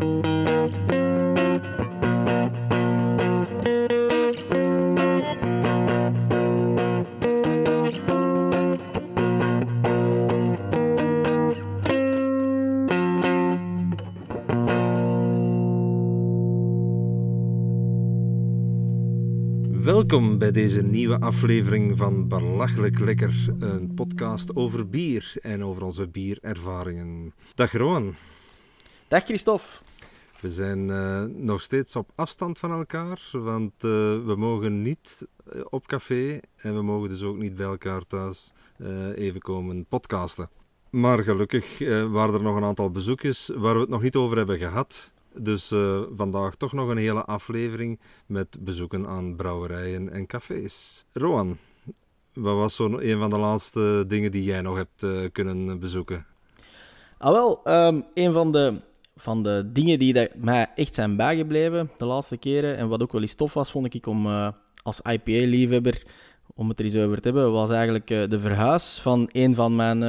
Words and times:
Welkom 0.00 0.22
bij 20.38 20.50
deze 20.50 20.82
nieuwe 20.82 21.18
aflevering 21.18 21.96
van 21.96 22.28
Belachelijk 22.28 22.98
Lekker, 22.98 23.34
een 23.58 23.94
podcast 23.94 24.56
over 24.56 24.88
bier 24.88 25.32
en 25.40 25.64
over 25.64 25.82
onze 25.82 26.08
bierervaringen. 26.08 27.34
Dag 27.54 27.72
Rowan. 27.72 28.14
Dag 29.08 29.24
Christophe. 29.24 29.89
We 30.40 30.50
zijn 30.50 30.90
eh, 30.90 31.24
nog 31.24 31.62
steeds 31.62 31.96
op 31.96 32.10
afstand 32.14 32.58
van 32.58 32.70
elkaar, 32.70 33.28
want 33.32 33.72
eh, 33.76 33.90
we 34.24 34.34
mogen 34.36 34.82
niet 34.82 35.26
eh, 35.52 35.60
op 35.70 35.86
café 35.86 36.40
en 36.56 36.74
we 36.74 36.82
mogen 36.82 37.08
dus 37.08 37.22
ook 37.22 37.36
niet 37.36 37.56
bij 37.56 37.66
elkaar 37.66 38.06
thuis 38.06 38.52
even 39.14 39.40
komen 39.40 39.84
podcasten. 39.84 40.48
Maar 40.90 41.18
gelukkig 41.18 41.78
waren 42.08 42.34
er 42.34 42.42
nog 42.42 42.56
een 42.56 42.64
aantal 42.64 42.90
bezoekjes 42.90 43.50
waar 43.56 43.74
we 43.74 43.80
het 43.80 43.88
nog 43.88 44.02
niet 44.02 44.16
over 44.16 44.36
hebben 44.36 44.58
gehad. 44.58 45.12
Dus 45.34 45.74
vandaag 46.16 46.54
toch 46.54 46.72
nog 46.72 46.88
een 46.88 46.96
hele 46.96 47.24
aflevering 47.24 48.00
met 48.26 48.56
bezoeken 48.60 49.06
aan 49.06 49.36
brouwerijen 49.36 50.10
en 50.10 50.26
cafés. 50.26 51.04
Roan, 51.12 51.58
wat 52.32 52.54
was 52.54 52.74
zo 52.74 52.98
een 52.98 53.18
van 53.18 53.30
de 53.30 53.38
laatste 53.38 54.04
dingen 54.06 54.30
die 54.30 54.44
jij 54.44 54.60
nog 54.60 54.76
hebt 54.76 55.32
kunnen 55.32 55.78
bezoeken? 55.78 56.26
Ah 57.18 57.32
wel, 57.32 57.60
um, 57.64 58.04
een 58.14 58.32
van 58.32 58.52
de, 58.52 58.80
van 59.20 59.42
de 59.42 59.70
dingen 59.72 59.98
die 59.98 60.28
mij 60.34 60.70
echt 60.74 60.94
zijn 60.94 61.16
bijgebleven 61.16 61.90
de 61.96 62.04
laatste 62.04 62.36
keren, 62.36 62.76
en 62.76 62.88
wat 62.88 63.02
ook 63.02 63.12
wel 63.12 63.20
eens 63.20 63.34
tof 63.34 63.54
was, 63.54 63.70
vond 63.70 63.94
ik 63.94 64.06
om 64.06 64.26
uh, 64.26 64.48
als 64.82 65.00
IPA-liefhebber, 65.00 66.02
om 66.54 66.68
het 66.68 66.78
er 66.78 66.84
eens 66.84 66.96
over 66.96 67.20
te 67.20 67.28
hebben, 67.28 67.52
was 67.52 67.70
eigenlijk 67.70 68.06
de 68.06 68.40
verhuis 68.40 68.98
van 68.98 69.28
een 69.32 69.54
van 69.54 69.76
mijn, 69.76 70.02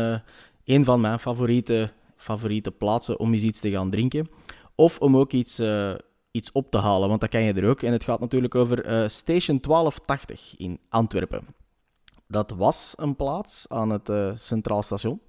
een 0.65 0.85
van 0.85 1.01
mijn 1.01 1.19
favoriete, 1.19 1.91
favoriete 2.17 2.71
plaatsen 2.71 3.19
om 3.19 3.33
eens 3.33 3.43
iets 3.43 3.59
te 3.59 3.71
gaan 3.71 3.89
drinken. 3.89 4.29
Of 4.75 4.99
om 4.99 5.17
ook 5.17 5.31
iets, 5.31 5.59
uh, 5.59 5.93
iets 6.31 6.51
op 6.51 6.71
te 6.71 6.77
halen, 6.77 7.09
want 7.09 7.21
dat 7.21 7.29
kan 7.29 7.41
je 7.41 7.53
er 7.53 7.69
ook. 7.69 7.81
En 7.81 7.91
het 7.91 8.03
gaat 8.03 8.19
natuurlijk 8.19 8.55
over 8.55 8.85
uh, 8.85 9.07
Station 9.07 9.59
1280 9.59 10.53
in 10.57 10.79
Antwerpen. 10.89 11.45
Dat 12.27 12.51
was 12.51 12.93
een 12.97 13.15
plaats 13.15 13.65
aan 13.69 13.89
het 13.89 14.09
uh, 14.09 14.31
Centraal 14.35 14.83
Station. 14.83 15.21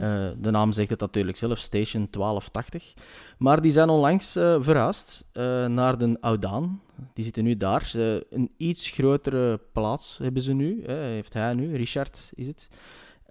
Ja. 0.00 0.34
de 0.38 0.50
naam 0.50 0.72
zegt 0.72 0.90
het 0.90 1.00
natuurlijk 1.00 1.36
zelf, 1.36 1.58
Station 1.58 2.08
1280. 2.10 2.92
Maar 3.38 3.62
die 3.62 3.72
zijn 3.72 3.88
onlangs 3.88 4.32
verhuisd 4.32 5.24
naar 5.68 5.98
de 5.98 6.16
Oudaan. 6.20 6.82
Die 7.14 7.24
zitten 7.24 7.44
nu 7.44 7.56
daar. 7.56 7.92
een 8.30 8.50
iets 8.56 8.88
grotere 8.88 9.60
plaats 9.72 10.18
hebben 10.22 10.42
ze 10.42 10.52
nu. 10.52 10.84
heeft 10.86 11.32
hij 11.32 11.54
nu, 11.54 11.76
Richard 11.76 12.30
is 12.34 12.46
het. 12.46 12.68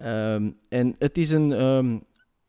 Um, 0.05 0.57
en 0.69 0.95
het 0.99 1.17
is 1.17 1.31
een, 1.31 1.63
um, 1.63 2.03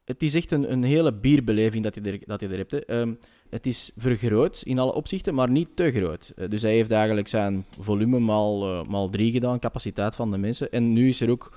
het 0.05 0.23
is 0.23 0.35
echt 0.35 0.51
een, 0.51 0.73
een 0.73 0.83
hele 0.83 1.13
bierbeleving 1.13 1.85
dat 1.85 1.95
je 1.95 2.01
er, 2.01 2.19
dat 2.27 2.41
je 2.41 2.49
er 2.49 2.57
hebt. 2.57 2.71
Hè. 2.71 2.85
Ehm, 2.85 3.13
het 3.51 3.67
is 3.67 3.91
vergroot 3.97 4.61
in 4.65 4.79
alle 4.79 4.93
opzichten, 4.93 5.35
maar 5.35 5.51
niet 5.51 5.69
te 5.75 5.91
groot. 5.91 6.33
Uh, 6.37 6.49
dus 6.51 6.63
hij 6.63 6.73
heeft 6.73 6.91
eigenlijk 6.91 7.29
zijn 7.29 7.65
volume 7.79 8.19
maal, 8.19 8.69
uh, 8.69 8.85
maal 8.85 9.09
drie 9.09 9.33
gedaan, 9.33 9.59
capaciteit 9.59 10.15
van 10.15 10.31
de 10.31 10.39
mensen. 10.39 10.71
En 10.71 10.93
nu 10.93 11.09
is 11.09 11.21
er 11.21 11.31
ook 11.31 11.53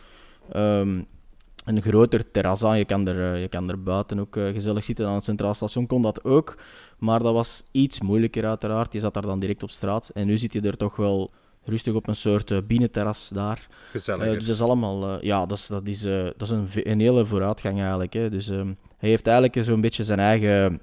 een 1.66 1.82
groter 1.82 2.32
terras 2.32 2.64
aan. 2.64 2.78
Je 2.78 2.86
kan 2.86 3.08
er, 3.08 3.34
uh, 3.34 3.42
je 3.42 3.48
kan 3.48 3.70
er 3.70 3.84
buiten 3.84 4.20
ook 4.20 4.34
gezellig 4.34 4.84
zitten. 4.84 5.08
Aan 5.08 5.14
het 5.14 5.24
Centraal 5.24 5.54
Station 5.54 5.88
kon 5.88 6.02
dat 6.02 6.24
ook. 6.24 6.58
Maar 6.98 7.24
dat 7.24 7.34
was 7.34 7.64
iets 7.72 8.02
moeilijker 8.02 8.46
uiteraard. 8.46 8.94
Je 8.94 9.00
zat 9.00 9.14
daar 9.14 9.24
dan 9.24 9.40
direct 9.40 9.64
op 9.64 9.72
straat. 9.72 10.10
En 10.14 10.26
nu 10.26 10.38
zit 10.38 10.54
je 10.54 10.62
er 10.62 10.78
toch 10.78 10.96
wel 10.96 11.32
rustig 11.66 11.94
op 11.94 12.08
een 12.08 12.16
soort 12.16 12.52
uh, 12.52 12.58
binnenterras 12.68 13.30
daar. 13.30 13.68
Gezellig. 13.92 14.26
Uh, 14.26 14.32
dus 14.32 14.46
dat 14.46 14.56
is 14.56 14.62
allemaal, 14.62 15.10
uh, 15.10 15.22
ja, 15.22 15.46
dat 15.46 15.58
is, 15.58 15.68
dat 15.68 15.88
is, 15.88 16.02
dat 16.38 16.42
is 16.42 16.50
een, 16.50 16.68
een, 16.74 17.00
hele 17.00 17.26
vooruitgang 17.26 17.80
eigenlijk. 17.80 18.14
Hè. 18.14 18.30
Dus 18.30 18.50
ehm, 18.50 18.74
hij 18.98 19.10
heeft 19.10 19.28
eigenlijk 19.28 19.66
zo'n 19.66 19.82
beetje 19.82 20.04
zijn 20.04 20.20
eigen, 20.20 20.82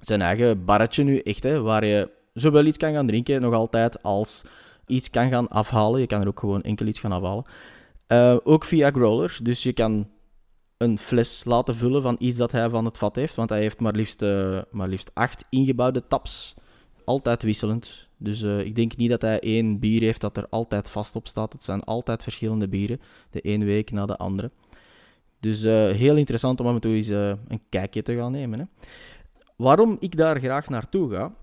zijn 0.00 0.22
eigen 0.22 0.64
barretje 0.64 1.04
nu, 1.04 1.18
echt, 1.18 1.42
hè, 1.42 1.60
waar 1.60 1.84
je 1.84 2.10
zowel 2.34 2.64
iets 2.64 2.78
kan 2.78 2.92
gaan 2.92 3.06
drinken, 3.06 3.40
nog 3.40 3.54
altijd, 3.54 4.02
als 4.02 4.42
iets 4.86 5.10
kan 5.10 5.28
gaan 5.28 5.48
afhalen. 5.48 6.00
Je 6.00 6.06
kan 6.06 6.20
er 6.20 6.28
ook 6.28 6.40
gewoon 6.40 6.62
enkel 6.62 6.86
iets 6.86 7.00
gaan 7.00 7.12
afhalen. 7.12 7.44
ook 8.44 8.64
via 8.64 8.90
growler, 8.90 9.38
dus 9.42 9.62
je 9.62 9.72
kan 9.72 10.06
een 10.82 10.98
fles 10.98 11.44
laten 11.44 11.76
vullen 11.76 12.02
van 12.02 12.16
iets 12.18 12.38
dat 12.38 12.52
hij 12.52 12.70
van 12.70 12.84
het 12.84 12.98
vat 12.98 13.16
heeft, 13.16 13.34
want 13.34 13.48
hij 13.48 13.60
heeft 13.60 13.80
maar 13.80 13.92
liefst, 13.92 14.20
maar 14.70 14.88
liefst 14.88 15.10
acht 15.14 15.44
ingebouwde 15.50 16.06
taps. 16.08 16.54
Altijd 17.04 17.42
wisselend. 17.42 18.08
Dus 18.16 18.42
uh, 18.42 18.60
ik 18.60 18.74
denk 18.74 18.96
niet 18.96 19.10
dat 19.10 19.22
hij 19.22 19.40
één 19.40 19.78
bier 19.78 20.00
heeft 20.00 20.20
dat 20.20 20.36
er 20.36 20.46
altijd 20.48 20.90
vast 20.90 21.16
op 21.16 21.26
staat. 21.26 21.52
Het 21.52 21.62
zijn 21.62 21.82
altijd 21.82 22.22
verschillende 22.22 22.68
bieren, 22.68 23.00
de 23.30 23.40
ene 23.40 23.64
week 23.64 23.90
na 23.90 24.06
de 24.06 24.16
andere. 24.16 24.50
Dus 25.40 25.62
uh, 25.62 25.90
heel 25.90 26.16
interessant 26.16 26.60
om 26.60 26.66
af 26.66 26.78
toe 26.78 26.94
eens 26.94 27.08
uh, 27.08 27.28
een 27.28 27.62
kijkje 27.68 28.02
te 28.02 28.16
gaan 28.16 28.32
nemen. 28.32 28.58
Hè. 28.58 28.64
Waarom 29.56 29.96
ik 30.00 30.16
daar 30.16 30.38
graag 30.38 30.68
naartoe 30.68 31.10
ga, 31.10 31.34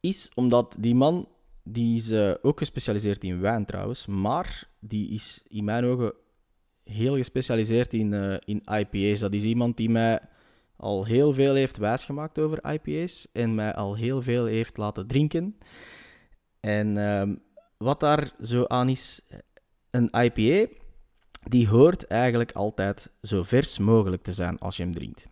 is 0.00 0.30
omdat 0.34 0.74
die 0.78 0.94
man, 0.94 1.28
die 1.62 1.96
is 1.96 2.12
ook 2.42 2.58
gespecialiseerd 2.58 3.24
in 3.24 3.40
wijn 3.40 3.64
trouwens, 3.64 4.06
maar 4.06 4.68
die 4.80 5.10
is 5.10 5.44
in 5.48 5.64
mijn 5.64 5.84
ogen 5.84 6.12
heel 6.90 7.16
gespecialiseerd 7.16 7.94
in, 7.94 8.40
in 8.44 8.62
IPA's. 8.64 9.20
Dat 9.20 9.32
is 9.32 9.42
iemand 9.42 9.76
die 9.76 9.90
mij 9.90 10.20
al 10.76 11.04
heel 11.04 11.32
veel 11.32 11.54
heeft 11.54 11.76
wijsgemaakt 11.76 12.38
over 12.38 12.72
IPA's 12.72 13.26
en 13.32 13.54
mij 13.54 13.74
al 13.74 13.94
heel 13.94 14.22
veel 14.22 14.44
heeft 14.44 14.76
laten 14.76 15.06
drinken. 15.06 15.56
En 16.60 16.96
uh, 16.96 17.22
wat 17.76 18.00
daar 18.00 18.30
zo 18.42 18.64
aan 18.66 18.88
is, 18.88 19.20
een 19.90 20.10
IPA, 20.22 20.72
die 21.48 21.68
hoort 21.68 22.06
eigenlijk 22.06 22.52
altijd 22.52 23.10
zo 23.22 23.42
vers 23.42 23.78
mogelijk 23.78 24.22
te 24.22 24.32
zijn 24.32 24.58
als 24.58 24.76
je 24.76 24.82
hem 24.82 24.94
drinkt. 24.94 25.26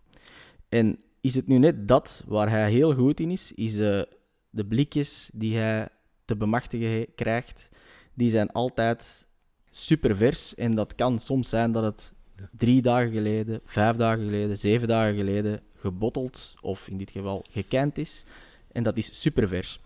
En 0.68 0.98
is 1.20 1.34
het 1.34 1.46
nu 1.46 1.58
net 1.58 1.88
dat 1.88 2.22
waar 2.26 2.50
hij 2.50 2.70
heel 2.70 2.94
goed 2.94 3.20
in 3.20 3.30
is, 3.30 3.52
is 3.52 3.78
uh, 3.78 4.02
de 4.50 4.66
blikjes 4.66 5.30
die 5.32 5.56
hij 5.56 5.88
te 6.24 6.36
bemachtigen 6.36 7.14
krijgt, 7.14 7.68
die 8.14 8.30
zijn 8.30 8.52
altijd 8.52 9.26
super 9.74 10.16
vers. 10.16 10.54
En 10.54 10.74
dat 10.74 10.94
kan 10.94 11.18
soms 11.18 11.48
zijn 11.48 11.72
dat 11.72 11.82
het 11.82 12.12
drie 12.56 12.82
dagen 12.82 13.12
geleden, 13.12 13.60
vijf 13.64 13.96
dagen 13.96 14.24
geleden, 14.24 14.58
zeven 14.58 14.88
dagen 14.88 15.14
geleden 15.14 15.60
gebotteld 15.76 16.54
of 16.60 16.88
in 16.88 16.96
dit 16.96 17.10
geval 17.10 17.44
gekend 17.50 17.98
is. 17.98 18.24
En 18.72 18.82
dat 18.82 18.96
is 18.96 19.20
super 19.20 19.48
vers. 19.48 19.80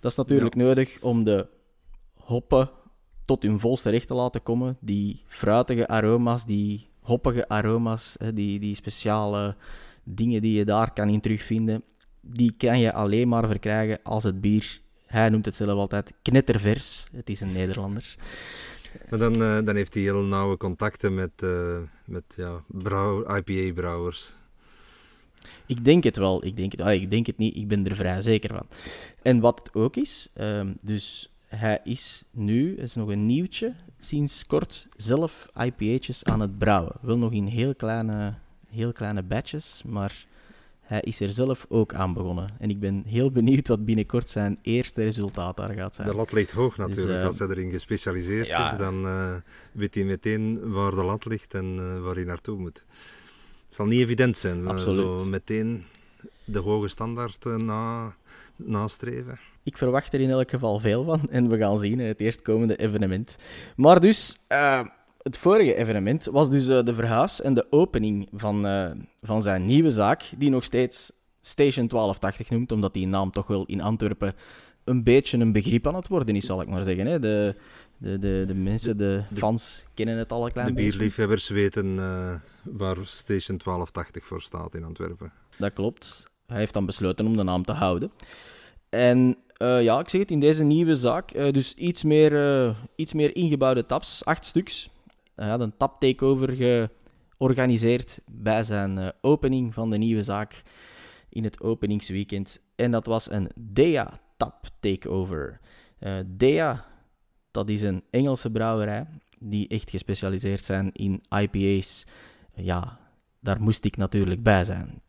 Dat 0.00 0.10
is 0.10 0.16
natuurlijk 0.16 0.54
nodig 0.54 0.98
om 1.00 1.24
de 1.24 1.46
hoppen 2.14 2.70
tot 3.24 3.42
hun 3.42 3.60
volste 3.60 3.90
recht 3.90 4.06
te 4.06 4.14
laten 4.14 4.42
komen. 4.42 4.76
Die 4.80 5.22
fruitige 5.26 5.88
aroma's, 5.88 6.46
die 6.46 6.88
hoppige 7.00 7.48
aroma's, 7.48 8.16
die, 8.34 8.58
die 8.58 8.74
speciale 8.74 9.56
dingen 10.02 10.42
die 10.42 10.52
je 10.52 10.64
daar 10.64 10.92
kan 10.92 11.08
in 11.08 11.20
terugvinden, 11.20 11.82
die 12.20 12.54
kan 12.58 12.78
je 12.78 12.92
alleen 12.92 13.28
maar 13.28 13.46
verkrijgen 13.46 13.98
als 14.02 14.24
het 14.24 14.40
bier, 14.40 14.80
hij 15.06 15.28
noemt 15.28 15.44
het 15.44 15.54
zelf 15.54 15.78
altijd, 15.78 16.12
knettervers. 16.22 17.06
Het 17.12 17.30
is 17.30 17.40
een 17.40 17.52
Nederlander. 17.52 18.16
Maar 19.10 19.18
dan, 19.18 19.32
uh, 19.32 19.62
dan 19.64 19.76
heeft 19.76 19.94
hij 19.94 20.02
heel 20.02 20.22
nauwe 20.22 20.56
contacten 20.56 21.14
met, 21.14 21.30
uh, 21.44 21.78
met 22.04 22.24
ja, 22.36 22.62
IPA-brouwers. 23.36 24.34
Ik 25.66 25.84
denk 25.84 26.04
het 26.04 26.16
wel. 26.16 26.44
Ik 26.44 26.56
denk 26.56 26.72
het, 26.72 26.80
ah, 26.80 26.92
ik 26.92 27.10
denk 27.10 27.26
het 27.26 27.38
niet. 27.38 27.56
Ik 27.56 27.68
ben 27.68 27.86
er 27.86 27.96
vrij 27.96 28.22
zeker 28.22 28.50
van. 28.50 28.66
En 29.22 29.40
wat 29.40 29.58
het 29.58 29.74
ook 29.74 29.96
is, 29.96 30.28
um, 30.34 30.76
dus 30.82 31.32
hij 31.46 31.80
is 31.84 32.24
nu, 32.30 32.76
is 32.76 32.94
nog 32.94 33.08
een 33.08 33.26
nieuwtje, 33.26 33.74
sinds 33.98 34.46
kort 34.46 34.88
zelf 34.96 35.48
IPA'tjes 35.56 36.24
aan 36.24 36.40
het 36.40 36.58
brouwen. 36.58 36.92
Wel 37.00 37.18
nog 37.18 37.32
in 37.32 37.46
heel 37.46 37.74
kleine, 37.74 38.34
heel 38.68 38.92
kleine 38.92 39.22
batches, 39.22 39.82
maar 39.86 40.26
hij 40.84 41.00
is 41.00 41.20
er 41.20 41.32
zelf 41.32 41.66
ook 41.68 41.94
aan 41.94 42.12
begonnen. 42.12 42.48
En 42.58 42.70
ik 42.70 42.80
ben 42.80 43.02
heel 43.06 43.30
benieuwd 43.30 43.68
wat 43.68 43.84
binnenkort 43.84 44.30
zijn 44.30 44.58
eerste 44.62 45.02
resultaat 45.02 45.56
daar 45.56 45.74
gaat 45.74 45.94
zijn. 45.94 46.08
De 46.08 46.14
lat 46.14 46.32
ligt 46.32 46.52
hoog 46.52 46.76
natuurlijk. 46.76 47.08
Dus, 47.08 47.16
uh, 47.16 47.26
Als 47.26 47.38
hij 47.38 47.48
erin 47.48 47.70
gespecialiseerd 47.70 48.46
ja. 48.46 48.72
is, 48.72 48.78
dan 48.78 49.04
uh, 49.04 49.34
weet 49.72 49.94
hij 49.94 50.04
meteen 50.04 50.72
waar 50.72 50.90
de 50.90 51.04
lat 51.04 51.24
ligt 51.24 51.54
en 51.54 51.76
uh, 51.76 52.00
waar 52.00 52.14
hij 52.14 52.24
naartoe 52.24 52.58
moet. 52.58 52.84
Het 53.66 53.74
zal 53.74 53.86
niet 53.86 54.00
evident 54.00 54.36
zijn. 54.36 54.66
Absoluut. 54.68 55.04
Zo 55.04 55.24
meteen 55.24 55.84
de 56.44 56.58
hoge 56.58 56.88
standaard 56.88 57.44
na, 57.44 58.14
nastreven. 58.56 59.38
Ik 59.62 59.76
verwacht 59.76 60.12
er 60.12 60.20
in 60.20 60.30
elk 60.30 60.50
geval 60.50 60.80
veel 60.80 61.04
van. 61.04 61.20
En 61.30 61.48
we 61.48 61.56
gaan 61.56 61.78
zien, 61.78 61.98
het 61.98 62.20
eerstkomende 62.20 62.76
evenement. 62.76 63.36
Maar 63.76 64.00
dus, 64.00 64.38
het 65.24 65.36
vorige 65.36 65.74
evenement 65.74 66.24
was 66.24 66.50
dus 66.50 66.68
uh, 66.68 66.82
de 66.82 66.94
verhuis 66.94 67.40
en 67.40 67.54
de 67.54 67.66
opening 67.70 68.28
van, 68.32 68.66
uh, 68.66 68.90
van 69.20 69.42
zijn 69.42 69.64
nieuwe 69.64 69.90
zaak, 69.90 70.30
die 70.36 70.50
nog 70.50 70.64
steeds 70.64 71.12
Station 71.40 71.86
1280 71.86 72.50
noemt, 72.50 72.72
omdat 72.72 72.92
die 72.92 73.06
naam 73.06 73.30
toch 73.30 73.46
wel 73.46 73.64
in 73.66 73.80
Antwerpen 73.80 74.34
een 74.84 75.02
beetje 75.02 75.38
een 75.38 75.52
begrip 75.52 75.86
aan 75.86 75.94
het 75.94 76.08
worden 76.08 76.36
is, 76.36 76.46
zal 76.46 76.60
ik 76.60 76.68
maar 76.68 76.84
zeggen. 76.84 77.06
Hè. 77.06 77.20
De, 77.20 77.54
de, 77.96 78.18
de, 78.18 78.44
de 78.46 78.54
mensen, 78.54 78.96
de, 78.96 79.22
de 79.28 79.40
fans 79.40 79.84
kennen 79.94 80.18
het 80.18 80.32
al 80.32 80.46
een 80.46 80.52
klein 80.52 80.66
De 80.66 80.72
beetje. 80.72 80.90
bierliefhebbers 80.90 81.48
weten 81.48 81.86
uh, 81.86 82.34
waar 82.62 82.96
Station 83.02 83.58
1280 83.58 84.24
voor 84.24 84.42
staat 84.42 84.74
in 84.74 84.84
Antwerpen. 84.84 85.32
Dat 85.56 85.72
klopt. 85.72 86.30
hij 86.46 86.58
heeft 86.58 86.72
dan 86.74 86.86
besloten 86.86 87.26
om 87.26 87.36
de 87.36 87.42
naam 87.42 87.64
te 87.64 87.72
houden. 87.72 88.12
En 88.88 89.36
uh, 89.58 89.82
ja, 89.82 90.00
ik 90.00 90.08
zeg 90.08 90.20
het, 90.20 90.30
in 90.30 90.40
deze 90.40 90.64
nieuwe 90.64 90.96
zaak, 90.96 91.34
uh, 91.34 91.52
dus 91.52 91.74
iets 91.74 92.02
meer, 92.02 92.76
iets 92.96 93.12
meer 93.12 93.36
ingebouwde 93.36 93.86
tabs, 93.86 94.24
acht 94.24 94.44
stuks. 94.44 94.90
Hij 95.34 95.48
had 95.48 95.60
een 95.60 95.76
tap 95.76 96.00
takeover 96.00 96.56
georganiseerd 97.38 98.20
bij 98.26 98.62
zijn 98.62 99.12
opening 99.20 99.74
van 99.74 99.90
de 99.90 99.96
nieuwe 99.96 100.22
zaak 100.22 100.62
in 101.28 101.44
het 101.44 101.60
openingsweekend. 101.60 102.60
En 102.76 102.90
dat 102.90 103.06
was 103.06 103.30
een 103.30 103.50
Dea 103.54 104.20
tap 104.36 104.66
takeover. 104.80 105.60
Dea, 106.26 106.86
dat 107.50 107.68
is 107.68 107.82
een 107.82 108.02
Engelse 108.10 108.50
brouwerij 108.50 109.06
die 109.38 109.68
echt 109.68 109.90
gespecialiseerd 109.90 110.62
zijn 110.62 110.92
in 110.92 111.22
IPA's. 111.28 112.04
Ja, 112.54 112.98
daar 113.40 113.60
moest 113.60 113.84
ik 113.84 113.96
natuurlijk 113.96 114.42
bij 114.42 114.64
zijn. 114.64 115.02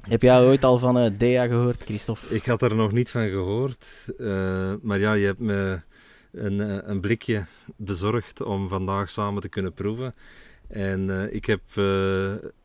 Heb 0.00 0.22
jij 0.22 0.40
ooit 0.40 0.64
al 0.64 0.78
van 0.78 0.98
uh, 0.98 1.10
Dea 1.18 1.46
gehoord, 1.46 1.82
Christophe? 1.82 2.34
Ik 2.34 2.44
had 2.44 2.62
er 2.62 2.74
nog 2.74 2.92
niet 2.92 3.10
van 3.10 3.28
gehoord. 3.28 3.86
Uh, 4.18 4.74
maar 4.82 4.98
ja, 4.98 5.12
je 5.12 5.26
hebt 5.26 5.38
me 5.38 5.80
een, 6.32 6.58
uh, 6.58 6.78
een, 6.82 7.00
blikje 7.00 7.46
bezorgd 7.76 8.42
om 8.42 8.68
vandaag 8.68 9.10
samen 9.10 9.42
te 9.42 9.48
kunnen 9.48 9.72
proeven. 9.72 10.14
En 10.68 11.32
ik 11.34 11.44
heb 11.44 11.62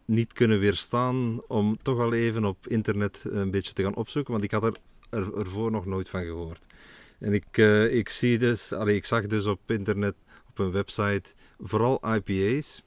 niet 0.06 0.34
kunnen 0.34 0.60
weerstaan 0.60 1.42
om 1.48 1.78
toch 1.82 2.00
al 2.00 2.14
even 2.14 2.46
op 2.46 2.68
internet 2.68 3.26
een 3.30 3.52
beetje 3.52 3.74
te 3.74 3.84
gaan 3.84 3.96
opzoeken, 3.96 4.32
want 4.32 4.44
ik 4.44 4.52
had 4.52 4.64
er, 4.64 4.74
er 5.10 5.38
ervoor 5.38 5.72
nog 5.72 5.86
nooit 5.86 6.10
van 6.10 6.24
gehoord. 6.24 6.66
En 7.20 7.34
ik, 7.34 7.58
ik, 7.92 8.10
zie 8.10 8.38
dus, 8.38 8.74
allee, 8.74 8.96
ik 8.96 9.06
zag 9.06 9.28
dus 9.28 9.46
op 9.46 9.60
internet, 9.66 10.16
op 10.50 10.60
een 10.60 10.72
website, 10.72 11.30
vooral 11.60 12.16
IPA's. 12.16 12.84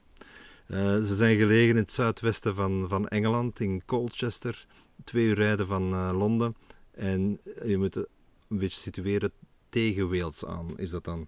Ze 1.07 1.15
zijn 1.15 1.37
gelegen 1.37 1.69
in 1.69 1.75
het 1.75 1.91
zuidwesten 1.91 2.55
van, 2.55 2.85
van 2.89 3.07
Engeland, 3.07 3.59
in 3.59 3.85
Colchester, 3.85 4.65
twee 5.03 5.25
uur 5.25 5.35
rijden 5.35 5.67
van 5.67 6.11
Londen. 6.11 6.55
En 6.91 7.39
je 7.65 7.77
moet 7.77 7.95
een 7.95 8.57
beetje 8.57 8.79
situeren 8.79 9.31
tegen 9.75 10.09
Wales 10.09 10.45
aan, 10.45 10.77
is 10.77 10.89
dat 10.89 11.03
dan. 11.03 11.27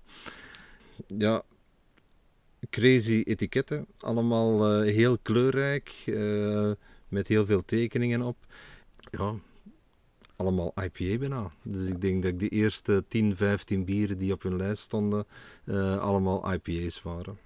Ja, 1.07 1.43
crazy 2.69 3.21
etiketten, 3.25 3.85
allemaal 3.97 4.81
uh, 4.83 4.93
heel 4.93 5.17
kleurrijk, 5.17 6.03
met 7.07 7.27
heel 7.27 7.45
veel 7.45 7.65
tekeningen 7.65 8.21
op. 8.21 8.37
Ja, 9.11 9.33
allemaal 10.35 10.73
IPA 10.83 11.17
bijna. 11.17 11.51
Dus 11.63 11.87
ik 11.87 12.01
denk 12.01 12.23
dat 12.23 12.31
ik 12.31 12.39
de 12.39 12.49
eerste 12.49 13.03
10, 13.07 13.35
15 13.35 13.85
bieren 13.85 14.17
die 14.17 14.33
op 14.33 14.43
hun 14.43 14.55
lijst 14.55 14.81
stonden, 14.81 15.25
allemaal 15.99 16.53
IPA's 16.53 17.01
waren. 17.01 17.37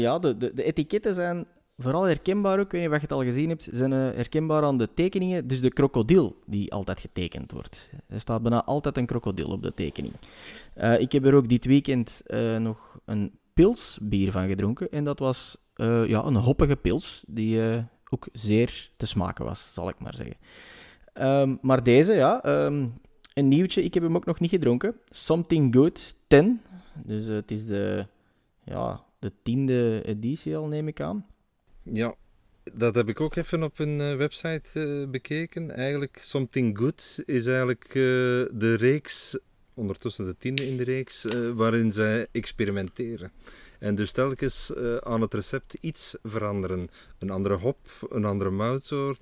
Ja, 0.00 0.18
de, 0.18 0.36
de, 0.36 0.62
etiketten 0.62 1.14
zijn 1.14 1.46
vooral 1.76 2.02
herkenbaar 2.02 2.58
ook. 2.58 2.64
Ik 2.64 2.70
weet 2.70 2.80
niet 2.80 2.90
of 2.90 2.96
je 2.96 3.00
het 3.00 3.12
al 3.12 3.24
gezien 3.24 3.48
hebt. 3.48 3.68
zijn 3.70 3.92
uh, 3.92 3.98
herkenbaar 3.98 4.62
aan 4.62 4.78
de 4.78 4.88
tekeningen. 4.94 5.46
Dus 5.46 5.60
de 5.60 5.72
krokodil 5.72 6.36
die 6.46 6.72
altijd 6.72 7.00
getekend 7.00 7.52
wordt. 7.52 7.90
Er 8.08 8.20
staat 8.20 8.42
bijna 8.42 8.64
altijd 8.64 8.96
een 8.96 9.06
krokodil 9.06 9.48
op 9.48 9.62
de 9.62 9.74
tekening. 9.74 10.14
Uh, 10.76 11.00
ik 11.00 11.12
heb 11.12 11.24
er 11.24 11.34
ook 11.34 11.48
dit 11.48 11.64
weekend 11.64 12.22
nog 12.58 12.98
een 13.04 13.38
pilsbier 13.54 14.32
van 14.32 14.48
gedronken. 14.48 14.90
En 14.90 15.04
dat 15.04 15.18
was 15.18 15.56
ja, 16.06 16.24
een 16.24 16.36
hoppige 16.36 16.76
pils. 16.76 17.24
Die 17.26 17.60
ook 18.12 18.28
zeer 18.32 18.90
te 18.96 19.06
smaken 19.06 19.44
was, 19.44 19.68
zal 19.72 19.88
ik 19.88 19.98
maar 19.98 20.14
zeggen. 20.14 20.36
Um, 21.14 21.58
maar 21.62 21.82
deze, 21.82 22.12
ja, 22.12 22.64
um, 22.64 23.00
een 23.34 23.48
nieuwtje. 23.48 23.82
Ik 23.82 23.94
heb 23.94 24.02
hem 24.02 24.16
ook 24.16 24.24
nog 24.24 24.40
niet 24.40 24.50
gedronken. 24.50 24.96
Something 25.10 25.74
Good 25.74 26.14
10. 26.26 26.60
Dus 27.04 27.24
het 27.24 27.50
is 27.50 27.66
de 27.66 28.06
ja, 28.64 29.04
de 29.18 29.32
tiende 29.42 30.02
editie 30.04 30.56
al, 30.56 30.66
neem 30.66 30.88
ik 30.88 31.00
aan. 31.00 31.26
Ja, 31.82 32.14
dat 32.74 32.94
heb 32.94 33.08
ik 33.08 33.20
ook 33.20 33.36
even 33.36 33.62
op 33.62 33.78
een 33.78 33.98
uh, 33.98 34.16
website 34.16 34.62
uh, 34.74 35.08
bekeken. 35.08 35.70
Eigenlijk, 35.70 36.18
Something 36.20 36.78
Good 36.78 37.22
is 37.24 37.46
eigenlijk 37.46 37.84
uh, 37.88 37.92
de 38.52 38.74
reeks, 38.78 39.38
ondertussen 39.74 40.24
de 40.24 40.36
tiende 40.38 40.68
in 40.68 40.76
de 40.76 40.84
reeks, 40.84 41.24
waarin 41.54 41.92
zij 41.92 42.26
experimenteren. 42.32 43.32
En 43.78 43.94
dus 43.94 44.12
telkens 44.12 44.72
aan 45.00 45.20
het 45.20 45.34
recept 45.34 45.74
iets 45.80 46.16
veranderen. 46.22 46.88
Een 47.18 47.30
andere 47.30 47.54
hop, 47.54 47.78
een 48.10 48.24
andere 48.24 48.50
moutsoort, 48.50 49.20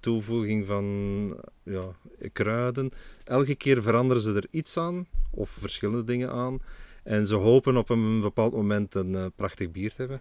toevoeging 0.00 0.66
van 0.66 1.36
ja, 1.62 1.96
kruiden. 2.32 2.90
Elke 3.24 3.54
keer 3.54 3.82
veranderen 3.82 4.22
ze 4.22 4.34
er 4.34 4.46
iets 4.50 4.76
aan, 4.76 5.06
of 5.30 5.50
verschillende 5.50 6.04
dingen 6.04 6.30
aan. 6.30 6.58
En 7.02 7.26
ze 7.26 7.34
hopen 7.34 7.76
op 7.76 7.88
een 7.88 8.20
bepaald 8.20 8.52
moment 8.52 8.94
een 8.94 9.32
prachtig 9.36 9.70
bier 9.70 9.90
te 9.90 9.96
hebben. 9.96 10.20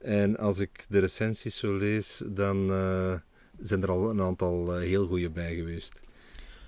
En 0.00 0.36
als 0.36 0.58
ik 0.58 0.86
de 0.88 0.98
recensies 0.98 1.56
zo 1.56 1.76
lees, 1.76 2.22
dan 2.26 2.70
uh, 2.70 3.14
zijn 3.60 3.82
er 3.82 3.90
al 3.90 4.10
een 4.10 4.20
aantal 4.20 4.76
uh, 4.76 4.82
heel 4.82 5.06
goede 5.06 5.30
bij 5.30 5.54
geweest. 5.54 6.00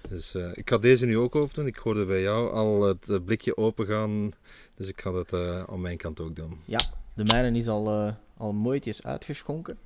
Dus 0.08 0.34
ik 0.34 0.68
ga 0.68 0.78
deze 0.78 1.06
nu 1.06 1.18
ook 1.18 1.34
open 1.34 1.54
doen. 1.54 1.66
Ik 1.66 1.76
hoorde 1.76 2.06
bij 2.06 2.22
jou 2.22 2.50
al 2.52 2.82
het 2.82 3.24
blikje 3.24 3.56
open 3.56 3.86
gaan. 3.86 4.32
Dus 4.74 4.88
ik 4.88 5.00
ga 5.00 5.10
dat 5.10 5.32
aan 5.68 5.80
mijn 5.80 5.96
kant 5.96 6.20
ook 6.20 6.36
doen. 6.36 6.58
Ja, 6.64 6.80
de 7.14 7.24
mijne 7.24 7.58
is 7.58 7.68
al, 7.68 8.14
al 8.36 8.52
mooitjes 8.52 9.02
uitgeschonken. 9.02 9.78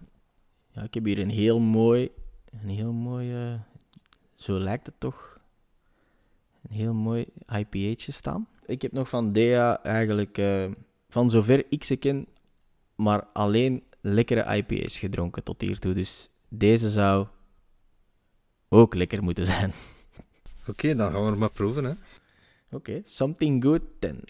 Ja, 0.71 0.83
ik 0.83 0.95
heb 0.95 1.05
hier 1.05 1.19
een 1.19 1.31
heel 1.31 1.61
mooi, 1.61 2.11
een 2.63 2.69
heel 2.69 2.93
mooi, 2.93 3.59
zo 4.35 4.59
lijkt 4.59 4.87
het 4.87 4.95
toch, 4.99 5.39
een 6.69 6.77
heel 6.77 6.95
mooi 6.95 7.27
IPA'tje 7.59 8.13
staan. 8.13 8.49
Ik 8.67 8.83
heb 8.83 8.93
nog 8.93 9.09
van 9.09 9.33
Dea 9.33 9.83
eigenlijk, 9.83 10.43
van 11.09 11.31
zover 11.31 11.65
ik 11.69 11.85
ze 11.85 11.97
ken, 11.97 12.27
maar 12.97 13.25
alleen 13.33 13.83
lekkere 14.01 14.57
IPA's 14.57 14.99
gedronken 14.99 15.43
tot 15.43 15.61
hiertoe. 15.61 15.93
Dus 15.93 16.31
deze 16.49 16.91
zou 16.91 17.27
ook 18.69 18.95
lekker 18.95 19.23
moeten 19.23 19.47
zijn. 19.47 19.73
Oké, 20.71 20.95
dan 20.95 21.13
gaan 21.13 21.23
we 21.23 21.31
het 21.31 21.39
maar 21.39 21.51
proeven. 21.51 21.85
Hè. 21.85 21.93
Oké, 22.71 23.03
Something 23.05 23.63
Good 23.63 23.83
10. 23.99 24.25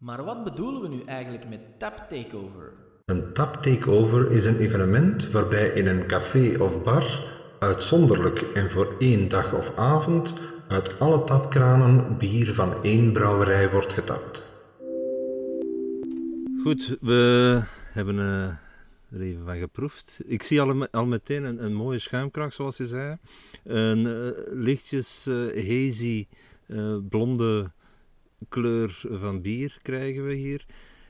Maar 0.00 0.24
wat 0.24 0.44
bedoelen 0.44 0.80
we 0.80 0.88
nu 0.88 1.02
eigenlijk 1.04 1.48
met 1.48 1.60
Tap 1.78 2.06
Takeover? 2.08 2.72
Een 3.04 3.32
Tap 3.32 3.54
Takeover 3.62 4.30
is 4.30 4.44
een 4.44 4.58
evenement 4.58 5.30
waarbij 5.30 5.68
in 5.68 5.86
een 5.86 6.06
café 6.06 6.62
of 6.62 6.84
bar 6.84 7.32
uitzonderlijk 7.58 8.40
en 8.40 8.70
voor 8.70 8.94
één 8.98 9.28
dag 9.28 9.54
of 9.54 9.76
avond 9.76 10.34
uit 10.68 11.00
alle 11.00 11.24
tapkranen 11.24 12.18
bier 12.18 12.54
van 12.54 12.82
één 12.82 13.12
brouwerij 13.12 13.70
wordt 13.70 13.92
getapt. 13.92 14.53
Goed, 16.64 16.96
we 17.00 17.62
hebben 17.92 18.16
uh, 18.16 18.48
er 19.10 19.20
even 19.20 19.44
van 19.44 19.58
geproefd. 19.58 20.20
Ik 20.24 20.42
zie 20.42 20.60
al, 20.60 20.86
al 20.86 21.06
meteen 21.06 21.44
een, 21.44 21.64
een, 21.64 21.74
mooie 21.74 21.98
schuimkracht, 21.98 22.54
zoals 22.54 22.76
je 22.76 22.86
zei. 22.86 23.16
Een 23.64 23.98
uh, 23.98 24.28
lichtjes 24.50 25.26
uh, 25.26 25.66
hazy 25.68 26.26
blonde 27.08 27.72
kleur 28.48 29.00
van 29.10 29.42
bier 29.42 29.78
krijgen 29.82 30.26
we 30.26 30.34
hier. 30.34 30.66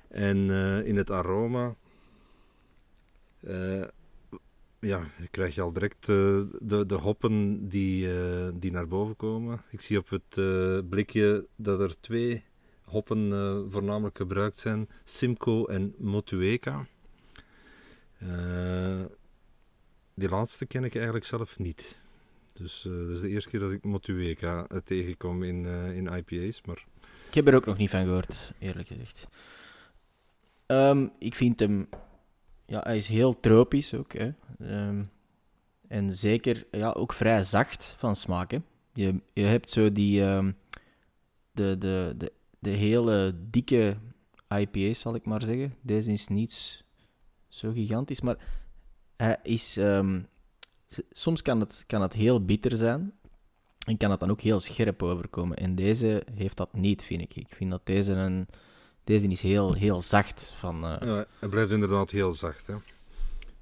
En 0.09 0.50
in 0.85 0.97
het 0.97 1.11
aroma 1.11 1.75
ja, 4.81 5.07
krijg 5.31 5.55
je 5.55 5.61
al 5.61 5.73
direct 5.73 6.07
de, 6.07 6.85
de 6.87 6.95
hoppen 6.95 7.69
die, 7.69 8.09
die 8.59 8.73
naar 8.73 8.88
boven 8.88 9.17
komen. 9.17 9.62
Ik 9.71 9.81
zie 9.81 9.99
op 9.99 10.09
het 10.09 10.35
blikje 10.88 11.47
dat 11.57 11.81
er 11.81 12.00
twee 12.00 12.45
hoppen 12.85 13.31
voornamelijk 13.71 14.17
gebruikt 14.17 14.59
zijn: 14.59 14.88
Simcoe 15.05 15.69
en 15.69 15.95
Motueka. 15.99 16.87
die 20.14 20.29
laatste 20.29 20.67
ken 20.67 20.85
ik 20.85 20.95
eigenlijk 20.95 21.25
zelf 21.25 21.59
niet. 21.59 21.99
Dus 22.53 22.83
dat 22.83 23.11
is 23.11 23.21
de 23.21 23.29
eerste 23.29 23.50
keer 23.50 23.61
dat 23.61 23.73
ik 23.73 23.85
Motueka 23.85 24.67
tegenkom 24.85 25.43
in, 25.43 25.64
in 25.95 26.07
IPA's. 26.07 26.62
Maar... 26.64 26.85
Ik 27.29 27.35
heb 27.35 27.49
er 27.49 27.55
ook 27.55 27.67
nog 27.67 27.76
niet 27.76 27.91
van 27.91 28.05
gehoord, 28.05 28.53
eerlijk 28.59 28.88
gezegd. 28.88 29.26
Um, 30.67 31.12
ik 31.19 31.35
vind 31.35 31.61
hem 31.61 31.88
ja, 32.67 32.81
hij 32.83 32.97
is 32.97 33.09
heel 33.09 33.41
tropisch 33.41 33.95
ook. 33.95 34.12
Hè. 34.12 34.31
Um, 34.61 35.11
en 35.88 36.12
zeker 36.12 36.67
ja, 36.71 36.91
ook 36.91 37.12
vrij 37.12 37.45
zacht 37.45 37.97
van 37.99 38.17
smaak. 38.17 38.50
Hè. 38.50 38.59
Je, 38.93 39.21
je 39.33 39.43
hebt 39.43 39.71
zo 39.71 39.93
die. 39.93 40.23
Um, 40.23 40.57
de, 41.53 41.79
de, 41.79 42.14
de, 42.17 42.33
de 42.64 42.71
hele 42.71 43.35
dikke 43.50 43.97
IPA's, 44.49 45.00
zal 45.00 45.14
ik 45.14 45.26
maar 45.26 45.40
zeggen. 45.42 45.75
Deze 45.80 46.12
is 46.12 46.28
niet 46.28 46.85
zo 47.49 47.73
gigantisch, 47.73 48.21
maar 48.21 48.37
hij 49.16 49.38
is. 49.42 49.76
Um, 49.76 50.26
soms 51.12 51.42
kan 51.42 51.61
het, 51.61 51.85
kan 51.87 52.02
het 52.02 52.12
heel 52.12 52.44
bitter 52.44 52.76
zijn. 52.76 53.12
En 53.87 53.97
kan 53.97 54.11
het 54.11 54.21
dan 54.21 54.30
ook 54.30 54.40
heel 54.40 54.61
scherp 54.61 55.02
overkomen. 55.02 55.56
En 55.56 55.75
deze 55.75 56.23
heeft 56.35 56.56
dat 56.56 56.73
niet, 56.73 57.02
vind 57.02 57.21
ik. 57.21 57.37
Ik 57.37 57.49
vind 57.49 57.71
dat 57.71 57.80
deze 57.85 58.12
een 58.12 58.47
deze 59.04 59.28
is 59.28 59.40
heel, 59.40 59.73
heel 59.73 60.00
zacht. 60.00 60.54
Van, 60.59 60.85
uh... 60.85 60.97
Ja, 61.40 61.49
blijft 61.49 61.71
inderdaad 61.71 62.11
heel 62.11 62.33
zacht. 62.33 62.66
Hè. 62.66 62.75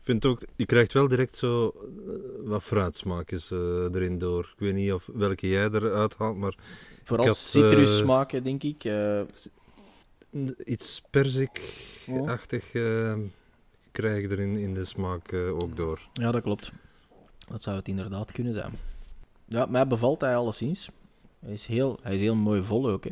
Vind 0.01 0.25
ook, 0.25 0.43
je 0.57 0.67
krijgt 0.67 0.93
wel 0.93 1.09
direct 1.09 1.37
zo 1.37 1.73
uh, 1.75 2.49
wat 2.49 2.63
fruitsmaakjes 2.63 3.51
uh, 3.51 3.59
erin 3.95 4.19
door. 4.19 4.51
Ik 4.53 4.59
weet 4.59 4.75
niet 4.75 4.93
of 4.93 5.09
welke 5.13 5.49
jij 5.49 5.65
eruit 5.65 6.17
haalt, 6.17 6.37
maar... 6.37 6.55
Vooral 7.03 7.35
citrussmaken, 7.35 8.45
denk 8.45 8.63
ik. 8.63 8.93
Iets 10.65 11.03
perzik-achtig 11.11 12.75
oh. 12.75 13.15
krijg 13.93 14.23
je 14.23 14.31
erin 14.31 14.57
in 14.57 14.75
de 14.75 14.85
smaak 14.85 15.33
ook 15.33 15.77
door. 15.77 16.07
Ja, 16.13 16.31
dat 16.31 16.43
klopt. 16.43 16.73
Dat 17.49 17.63
zou 17.63 17.77
het 17.77 17.89
inderdaad 17.89 18.33
kunnen 18.33 18.55
zijn. 18.55 18.73
Ja, 19.45 19.67
mij 19.67 19.87
bevalt 19.87 20.21
hij 20.21 20.37
alleszins. 20.37 20.91
Hij 21.39 21.53
is 21.53 21.67
heel, 21.67 21.99
hij 22.03 22.15
is 22.15 22.21
heel 22.21 22.35
mooi 22.35 22.63
vol 22.63 22.91
ook. 22.91 23.05
Hè. 23.05 23.11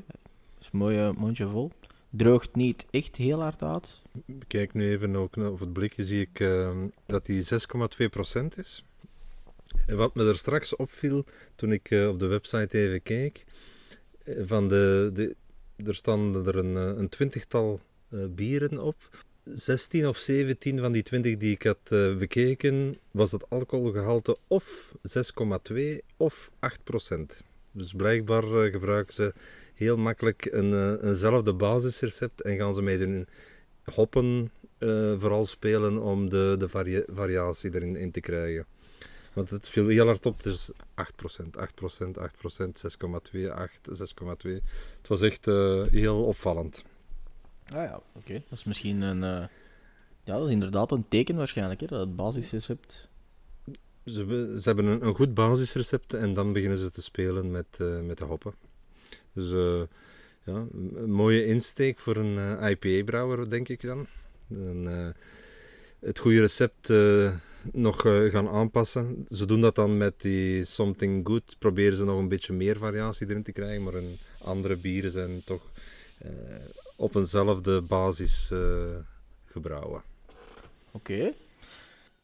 is 0.61 0.69
een 0.73 0.79
mooie 0.79 1.13
mondje 1.17 1.49
vol. 1.49 1.71
Droogt 2.11 2.55
niet 2.55 2.87
echt 2.91 3.17
heel 3.17 3.41
hard 3.41 3.63
uit. 3.63 4.01
Kijk 4.47 4.75
nu 4.75 4.91
even 4.91 5.17
ook 5.17 5.37
op 5.37 5.61
het 5.61 5.73
blikje, 5.73 6.05
zie 6.05 6.21
ik 6.21 6.41
uh, 6.41 6.71
dat 7.07 7.27
hij 7.27 7.45
6,2% 8.43 8.47
is. 8.57 8.85
En 9.87 9.97
wat 9.97 10.15
me 10.15 10.29
er 10.29 10.37
straks 10.37 10.77
opviel 10.77 11.25
toen 11.55 11.73
ik 11.73 11.91
uh, 11.91 12.09
op 12.09 12.19
de 12.19 12.27
website 12.27 12.79
even 12.79 13.03
keek, 13.03 13.45
van 14.27 14.69
de, 14.69 15.11
de, 15.13 15.37
er 15.87 15.95
stonden 15.95 16.47
er 16.47 16.57
een, 16.57 16.75
een 16.75 17.09
twintigtal 17.09 17.81
bieren 18.29 18.83
op. 18.83 18.97
16 19.45 20.09
of 20.09 20.17
17 20.17 20.79
van 20.79 20.93
die 20.93 21.03
20 21.03 21.37
die 21.37 21.53
ik 21.53 21.63
had 21.63 22.17
bekeken, 22.19 22.99
was 23.11 23.33
het 23.33 23.51
alcoholgehalte 23.51 24.37
of 24.47 24.95
6,2 25.73 25.77
of 26.17 26.51
8 26.59 26.85
procent. 26.85 27.43
Dus 27.73 27.93
blijkbaar 27.93 28.71
gebruiken 28.71 29.15
ze 29.15 29.35
heel 29.75 29.97
makkelijk 29.97 30.49
een, 30.51 31.01
eenzelfde 31.03 31.55
basisrecept 31.55 32.41
en 32.43 32.57
gaan 32.57 32.75
ze 32.75 32.83
met 32.83 32.99
hun 32.99 33.27
hoppen 33.85 34.51
vooral 35.19 35.47
spelen 35.47 36.03
om 36.03 36.29
de, 36.29 36.57
de 36.59 36.69
varia 36.69 37.03
variatie 37.07 37.75
erin 37.75 37.97
in 37.97 38.11
te 38.11 38.21
krijgen. 38.21 38.67
Want 39.33 39.51
het 39.51 39.69
viel 39.69 39.89
heel 39.89 40.07
hard 40.07 40.27
op, 40.27 40.43
is 40.43 40.71
8%, 40.71 40.75
8%, 41.45 42.19
8%, 42.19 42.71
6,2, 43.33 43.51
8, 43.51 43.89
6,2. 43.89 44.51
Het 44.97 45.09
was 45.09 45.21
echt 45.21 45.45
heel 45.91 46.25
opvallend. 46.25 46.85
Ah 47.73 47.85
ja, 47.85 48.01
oké. 48.13 48.33
Dat 48.33 48.59
is 48.59 48.65
misschien 48.65 49.01
een... 49.01 49.23
Uh... 49.23 49.47
Ja, 50.25 50.37
dat 50.37 50.47
is 50.47 50.53
inderdaad 50.53 50.93
een 50.93 51.09
teken 51.09 51.37
waarschijnlijk, 51.37 51.81
hè, 51.81 51.87
dat 51.87 52.01
het 52.01 52.17
basisrecept... 52.17 53.09
Ze, 54.05 54.57
ze 54.63 54.63
hebben 54.63 54.85
een, 54.85 55.07
een, 55.07 55.15
goed 55.15 55.35
basisrecept 55.35 56.15
en 56.15 56.35
dan 56.35 56.53
beginnen 56.53 56.79
ze 56.79 56.91
te 56.91 57.03
spelen 57.03 57.51
met, 57.51 57.67
uh, 57.81 58.01
met 58.01 58.19
de 58.19 58.25
hoppen. 58.25 58.55
Dus 59.33 59.51
ja, 60.45 60.67
een 60.73 61.13
mooie 61.13 61.47
insteek 61.47 61.99
voor 61.99 62.17
een 62.17 62.63
IPA-brouwer, 62.71 63.51
denk 63.51 63.69
ik 63.69 63.83
dan. 63.83 64.07
En, 64.49 65.15
het 65.99 66.19
goede 66.19 66.41
recept 66.41 66.89
nog 67.73 68.01
gaan 68.31 68.49
aanpassen. 68.49 69.27
Ze 69.29 69.47
doen 69.47 69.61
dat 69.61 69.75
dan 69.75 69.97
met 69.97 70.21
die 70.21 70.65
Something 70.65 71.27
Good. 71.27 71.57
Proberen 71.59 71.97
ze 71.97 72.05
nog 72.05 72.19
een 72.19 72.29
beetje 72.29 72.53
meer 72.53 72.79
variatie 72.79 73.29
erin 73.29 73.43
te 73.43 73.53
krijgen, 73.53 73.83
maar 73.83 73.95
andere 74.39 74.77
bieren 74.77 75.11
zijn 75.11 75.43
toch 75.45 75.63
op 76.97 77.15
eenzelfde 77.15 77.81
basis 77.81 78.51
uh, 78.53 78.85
gebrouwen. 79.45 80.03
Oké. 80.91 81.35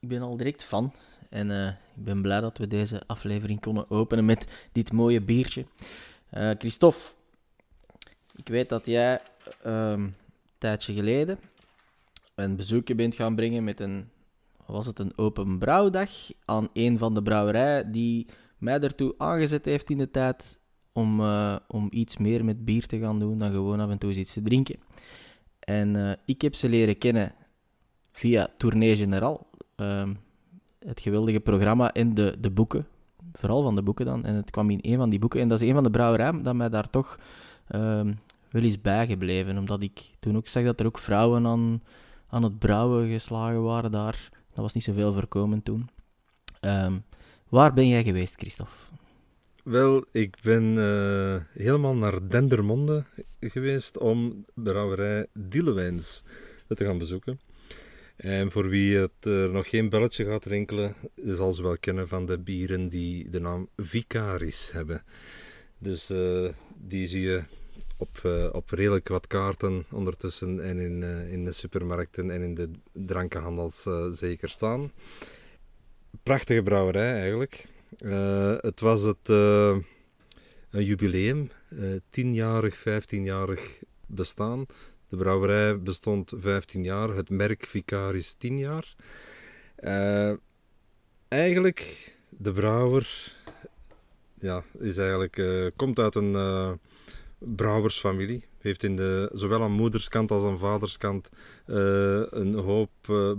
Ik 0.00 0.08
ben 0.08 0.22
al 0.22 0.36
direct 0.36 0.64
fan. 0.64 0.92
En 1.30 1.50
ik 1.96 2.04
ben 2.04 2.22
blij 2.22 2.40
dat 2.40 2.58
we 2.58 2.66
deze 2.66 3.02
aflevering 3.06 3.60
konden 3.60 3.90
openen 3.90 4.24
met 4.24 4.46
dit 4.72 4.92
mooie 4.92 5.20
biertje. 5.20 5.66
Christophe, 6.58 7.00
ik 8.36 8.48
weet 8.48 8.68
dat 8.68 8.86
jij 8.86 9.20
um, 9.66 9.72
een 9.72 10.14
tijdje 10.58 10.92
geleden 10.92 11.38
een 12.34 12.56
bezoekje 12.56 12.94
bent 12.94 13.14
gaan 13.14 13.34
brengen 13.34 13.64
met 13.64 13.80
een, 13.80 14.10
was 14.66 14.86
het 14.86 14.98
een 14.98 15.12
open 15.16 15.58
brouwdag 15.58 16.10
aan 16.44 16.68
een 16.72 16.98
van 16.98 17.14
de 17.14 17.22
brouwerijen 17.22 17.92
die 17.92 18.26
mij 18.58 18.80
ertoe 18.80 19.14
aangezet 19.18 19.64
heeft 19.64 19.90
in 19.90 19.98
de 19.98 20.10
tijd 20.10 20.58
om, 20.92 21.20
uh, 21.20 21.56
om 21.68 21.88
iets 21.90 22.16
meer 22.16 22.44
met 22.44 22.64
bier 22.64 22.86
te 22.86 22.98
gaan 22.98 23.18
doen 23.18 23.38
dan 23.38 23.50
gewoon 23.50 23.80
af 23.80 23.90
en 23.90 23.98
toe 23.98 24.08
eens 24.08 24.18
iets 24.18 24.32
te 24.32 24.42
drinken. 24.42 24.76
En 25.58 25.94
uh, 25.94 26.12
ik 26.24 26.42
heb 26.42 26.54
ze 26.54 26.68
leren 26.68 26.98
kennen 26.98 27.34
via 28.12 28.48
Tournee 28.56 28.96
General. 28.96 29.46
Uh, 29.76 30.08
het 30.78 31.00
geweldige 31.00 31.40
programma 31.40 31.92
en 31.92 32.14
de, 32.14 32.36
de 32.40 32.50
boeken. 32.50 32.86
Vooral 33.32 33.62
van 33.62 33.74
de 33.74 33.82
boeken 33.82 34.06
dan. 34.06 34.24
En 34.24 34.34
het 34.34 34.50
kwam 34.50 34.70
in 34.70 34.78
een 34.82 34.96
van 34.96 35.10
die 35.10 35.18
boeken. 35.18 35.40
En 35.40 35.48
dat 35.48 35.60
is 35.60 35.68
een 35.68 35.74
van 35.74 35.82
de 35.82 35.90
brouwerijen 35.90 36.42
dat 36.42 36.54
mij 36.54 36.68
daar 36.68 36.90
toch 36.90 37.18
ehm, 37.68 38.12
wel 38.50 38.62
is 38.62 38.80
bijgebleven. 38.80 39.58
Omdat 39.58 39.82
ik 39.82 40.10
toen 40.20 40.36
ook 40.36 40.48
zag 40.48 40.64
dat 40.64 40.80
er 40.80 40.86
ook 40.86 40.98
vrouwen 40.98 41.46
aan, 41.46 41.82
aan 42.28 42.42
het 42.42 42.58
brouwen 42.58 43.08
geslagen 43.08 43.62
waren 43.62 43.90
daar. 43.90 44.28
Dat 44.56 44.64
was 44.64 44.74
niet 44.74 44.84
zoveel 44.84 45.12
voorkomend 45.12 45.64
toen. 45.64 45.88
Um, 46.60 47.04
waar 47.48 47.72
ben 47.72 47.88
jij 47.88 48.04
geweest, 48.04 48.34
Christophe? 48.34 48.72
Wel, 49.64 50.04
ik 50.12 50.36
ben 50.42 50.62
uh, 50.76 51.36
helemaal 51.52 51.94
naar 51.94 52.28
Dendermonde 52.28 53.04
geweest 53.40 53.98
om 53.98 54.44
de 54.54 54.62
brouwerij 54.62 55.26
Dielewijns 55.32 56.22
te 56.68 56.84
gaan 56.84 56.98
bezoeken. 56.98 57.40
En 58.16 58.50
voor 58.50 58.68
wie 58.68 58.96
het 58.96 59.24
er 59.24 59.50
nog 59.50 59.68
geen 59.68 59.88
belletje 59.88 60.24
gaat 60.24 60.44
rinkelen, 60.44 60.94
zal 61.24 61.52
ze 61.52 61.62
wel 61.62 61.78
kennen 61.78 62.08
van 62.08 62.26
de 62.26 62.38
bieren 62.38 62.88
die 62.88 63.30
de 63.30 63.40
naam 63.40 63.68
Vicaris 63.76 64.70
hebben. 64.72 65.04
Dus 65.78 66.10
uh, 66.10 66.48
die 66.76 67.06
zie 67.06 67.20
je 67.20 67.42
op, 67.96 68.20
uh, 68.26 68.48
op 68.52 68.70
redelijk 68.70 69.08
wat 69.08 69.26
kaarten 69.26 69.84
ondertussen 69.90 70.64
en 70.64 70.78
in, 70.78 71.02
in 71.30 71.44
de 71.44 71.52
supermarkten 71.52 72.30
en 72.30 72.42
in 72.42 72.54
de 72.54 72.70
drankenhandels 72.92 73.88
zeker 74.10 74.48
staan. 74.48 74.92
Prachtige 76.22 76.62
brouwerij 76.62 77.20
eigenlijk. 77.20 77.66
Het 78.60 78.80
was 78.80 79.02
het, 79.02 79.28
een 80.70 80.84
jubileum, 80.84 81.50
tienjarig, 82.10 82.76
vijftienjarig 82.76 83.78
bestaan. 84.06 84.66
De 85.08 85.16
brouwerij 85.16 85.80
bestond 85.80 86.32
15 86.36 86.84
jaar, 86.84 87.08
het 87.08 87.30
merk 87.30 87.66
Vicaris 87.66 88.34
10 88.34 88.58
jaar. 88.58 88.94
eigenlijk, 91.28 92.14
de 92.28 92.52
brouwer 92.52 93.34
ja, 94.40 94.64
is 94.78 94.96
eigenlijk, 94.96 95.72
komt 95.76 95.98
uit 95.98 96.14
een 96.14 96.34
brouwersfamilie. 97.38 98.44
Heeft 98.58 98.82
in 98.82 98.96
de, 98.96 99.30
zowel 99.32 99.62
aan 99.62 99.72
moederskant 99.72 100.30
als 100.30 100.44
aan 100.44 100.58
vaderskant 100.58 101.28
een 101.66 102.54
hoop 102.54 102.90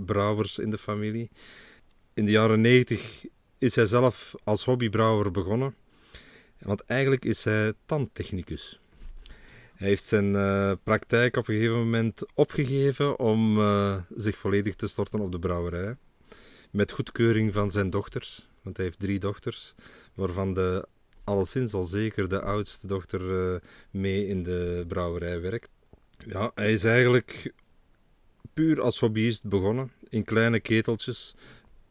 brouwers 0.06 0.58
in 0.58 0.70
de 0.70 0.78
familie. 0.78 1.30
In 2.14 2.24
de 2.24 2.30
jaren 2.30 2.60
90 2.60 3.24
is 3.58 3.74
hij 3.74 3.86
zelf 3.86 4.34
als 4.44 4.64
hobbybrouwer 4.64 5.30
begonnen. 5.30 5.74
Want 6.58 6.80
eigenlijk 6.80 7.24
is 7.24 7.44
hij 7.44 7.72
tandtechnicus. 7.86 8.80
Hij 9.74 9.88
heeft 9.88 10.04
zijn 10.04 10.32
uh, 10.32 10.72
praktijk 10.82 11.36
op 11.36 11.48
een 11.48 11.54
gegeven 11.54 11.78
moment 11.78 12.22
opgegeven 12.34 13.18
om 13.18 13.58
uh, 13.58 13.96
zich 14.14 14.36
volledig 14.36 14.74
te 14.74 14.88
storten 14.88 15.20
op 15.20 15.32
de 15.32 15.38
brouwerij. 15.38 15.96
Met 16.70 16.92
goedkeuring 16.92 17.52
van 17.52 17.70
zijn 17.70 17.90
dochters, 17.90 18.48
want 18.62 18.76
hij 18.76 18.86
heeft 18.86 18.98
drie 18.98 19.18
dochters, 19.18 19.74
waarvan 20.14 20.54
de 20.54 20.86
alleszins 21.28 21.72
al 21.72 21.84
zeker 21.84 22.28
de 22.28 22.40
oudste 22.40 22.86
dochter 22.86 23.20
uh, 23.20 23.58
mee 23.90 24.26
in 24.26 24.42
de 24.42 24.84
brouwerij 24.88 25.40
werkt. 25.40 25.68
Ja, 26.26 26.50
hij 26.54 26.72
is 26.72 26.84
eigenlijk 26.84 27.52
puur 28.54 28.80
als 28.80 28.98
hobbyist 28.98 29.44
begonnen, 29.44 29.92
in 30.08 30.24
kleine 30.24 30.60
keteltjes, 30.60 31.34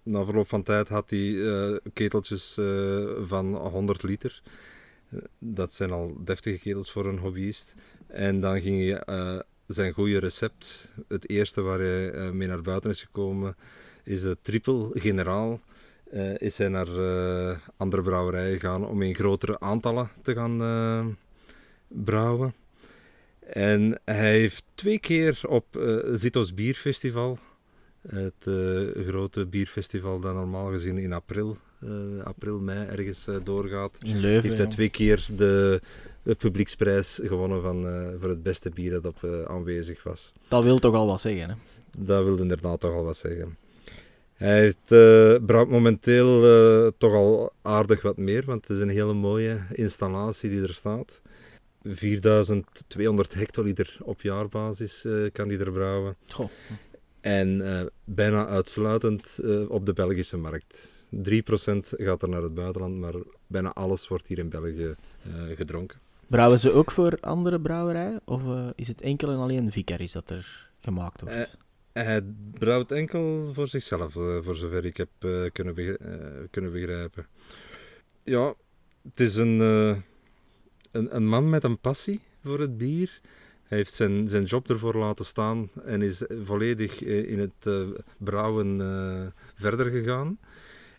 na 0.03 0.25
verloop 0.25 0.47
van 0.47 0.63
tijd 0.63 0.87
had 0.87 1.09
hij 1.09 1.19
uh, 1.19 1.75
keteltjes 1.93 2.57
uh, 2.59 3.05
van 3.25 3.55
100 3.55 4.03
liter. 4.03 4.41
Dat 5.39 5.73
zijn 5.73 5.91
al 5.91 6.17
deftige 6.23 6.57
ketels 6.57 6.91
voor 6.91 7.05
een 7.05 7.17
hobbyist. 7.17 7.73
En 8.07 8.39
dan 8.39 8.61
ging 8.61 9.03
hij 9.05 9.43
zijn 9.67 9.93
goede 9.93 10.19
recept. 10.19 10.89
Het 11.07 11.29
eerste 11.29 11.61
waar 11.61 11.79
hij 11.79 12.31
mee 12.31 12.47
naar 12.47 12.61
buiten 12.61 12.89
is 12.89 13.01
gekomen 13.01 13.55
is 14.03 14.21
de 14.21 14.37
triple 14.41 14.89
generaal. 14.93 15.59
Is 16.37 16.57
hij 16.57 16.67
naar 16.67 16.87
andere 17.77 18.01
brouwerijen 18.01 18.59
gegaan 18.59 18.85
om 18.85 19.01
in 19.01 19.15
grotere 19.15 19.59
aantallen 19.59 20.09
te 20.21 20.33
gaan 20.33 21.17
brouwen. 21.87 22.53
En 23.39 23.99
hij 24.05 24.31
heeft 24.31 24.63
twee 24.75 24.99
keer 24.99 25.41
op 25.47 25.65
Zitos 26.13 26.53
Bierfestival 26.53 27.39
het 28.07 28.49
grote 29.07 29.45
bierfestival 29.45 30.19
dat 30.19 30.33
normaal 30.33 30.71
gezien 30.71 30.97
in 30.97 31.13
april, 31.13 31.57
april 32.23 32.59
mei 32.59 32.87
ergens 32.87 33.27
doorgaat. 33.43 33.97
In 34.01 34.19
Leuven. 34.19 34.43
Heeft 34.49 34.57
hij 34.57 34.67
twee 34.67 34.89
keer 34.89 35.27
de, 35.35 35.81
de 36.23 36.35
publieksprijs 36.35 37.19
gewonnen 37.23 37.61
van, 37.61 37.81
voor 38.19 38.29
het 38.29 38.43
beste 38.43 38.69
bier 38.69 38.91
dat 38.91 39.05
op 39.05 39.45
aanwezig 39.47 40.03
was. 40.03 40.33
Dat 40.47 40.63
wil 40.63 40.79
toch 40.79 40.95
al 40.95 41.07
wat 41.07 41.21
zeggen, 41.21 41.49
hè? 41.49 41.55
Dat 41.97 42.23
wil 42.23 42.37
inderdaad 42.37 42.79
toch 42.79 42.93
al 42.93 43.03
wat 43.03 43.17
zeggen. 43.17 43.57
Hij 44.37 44.59
heeft, 44.59 44.87
brouwt 45.45 45.69
momenteel 45.69 46.41
toch 46.97 47.13
al 47.13 47.51
aardig 47.61 48.01
wat 48.01 48.17
meer, 48.17 48.45
want 48.45 48.67
het 48.67 48.77
is 48.77 48.83
een 48.83 48.89
hele 48.89 49.13
mooie 49.13 49.61
installatie 49.71 50.49
die 50.49 50.61
er 50.61 50.73
staat. 50.73 51.21
4200 51.83 53.33
hectoliter 53.33 53.97
op 54.01 54.21
jaarbasis 54.21 55.05
kan 55.31 55.47
die 55.47 55.59
er 55.59 55.71
brouwen. 55.71 56.15
Goh. 56.27 56.49
En 57.21 57.63
bijna 58.03 58.47
uitsluitend 58.47 59.39
op 59.67 59.85
de 59.85 59.93
Belgische 59.93 60.37
markt. 60.37 60.93
3% 61.15 61.19
gaat 61.89 62.21
er 62.21 62.29
naar 62.29 62.41
het 62.41 62.53
buitenland, 62.53 62.95
maar 62.95 63.13
bijna 63.47 63.73
alles 63.73 64.07
wordt 64.07 64.27
hier 64.27 64.37
in 64.37 64.49
België 64.49 64.95
gedronken. 65.55 65.99
Brouwen 66.27 66.59
ze 66.59 66.71
ook 66.71 66.91
voor 66.91 67.17
andere 67.19 67.59
brouwerijen? 67.59 68.21
Of 68.25 68.41
is 68.75 68.87
het 68.87 69.01
enkel 69.01 69.29
en 69.29 69.37
alleen 69.37 69.71
Vicaris 69.71 70.11
dat 70.11 70.29
er 70.29 70.69
gemaakt 70.81 71.21
wordt? 71.21 71.57
Hij 72.05 72.21
brouwt 72.53 72.91
enkel 72.91 73.53
voor 73.53 73.67
zichzelf, 73.67 74.15
eh, 74.15 74.37
voor 74.41 74.55
zover 74.55 74.85
ik 74.85 74.97
heb 74.97 75.09
eh, 75.19 75.43
kunnen, 75.53 75.75
eh, 75.77 76.47
kunnen 76.51 76.71
begrijpen. 76.71 77.27
Ja, 78.23 78.53
het 79.03 79.19
is 79.19 79.35
een, 79.35 79.59
een, 80.91 81.15
een 81.15 81.27
man 81.27 81.49
met 81.49 81.63
een 81.63 81.79
passie 81.79 82.21
voor 82.43 82.59
het 82.59 82.77
bier. 82.77 83.21
Hij 83.63 83.77
heeft 83.77 83.93
zijn, 83.93 84.29
zijn 84.29 84.43
job 84.43 84.69
ervoor 84.69 84.95
laten 84.95 85.25
staan 85.25 85.69
en 85.83 86.01
is 86.01 86.23
volledig 86.43 87.01
in 87.03 87.39
het 87.39 87.89
brouwen 88.17 88.77
verder 89.55 89.85
gegaan. 89.85 90.39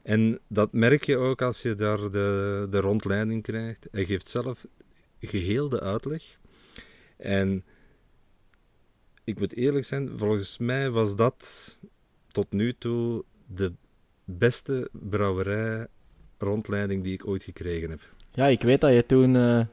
En 0.02 0.38
dat 0.46 0.72
merk 0.72 1.04
je 1.04 1.16
ook 1.16 1.42
als 1.42 1.62
je 1.62 1.74
daar 1.74 2.10
de, 2.10 2.66
de 2.70 2.80
rondleiding 2.80 3.42
krijgt. 3.42 3.86
Hij 3.90 4.04
geeft 4.04 4.28
zelf 4.28 4.66
geheel 5.20 5.68
de 5.68 5.80
uitleg. 5.80 6.22
En 7.16 7.64
ik 9.28 9.38
moet 9.38 9.56
eerlijk 9.56 9.84
zijn, 9.84 10.10
volgens 10.16 10.58
mij 10.58 10.90
was 10.90 11.16
dat 11.16 11.76
tot 12.32 12.52
nu 12.52 12.74
toe 12.78 13.24
de 13.46 13.72
beste 14.24 14.88
brouwerij 14.92 15.86
rondleiding 16.38 17.02
die 17.02 17.12
ik 17.12 17.26
ooit 17.26 17.42
gekregen 17.42 17.90
heb. 17.90 18.00
Ja, 18.32 18.46
ik 18.46 18.62
weet 18.62 18.80
dat 18.80 18.92
je 18.92 19.06
toen... 19.06 19.36
eh, 19.36 19.64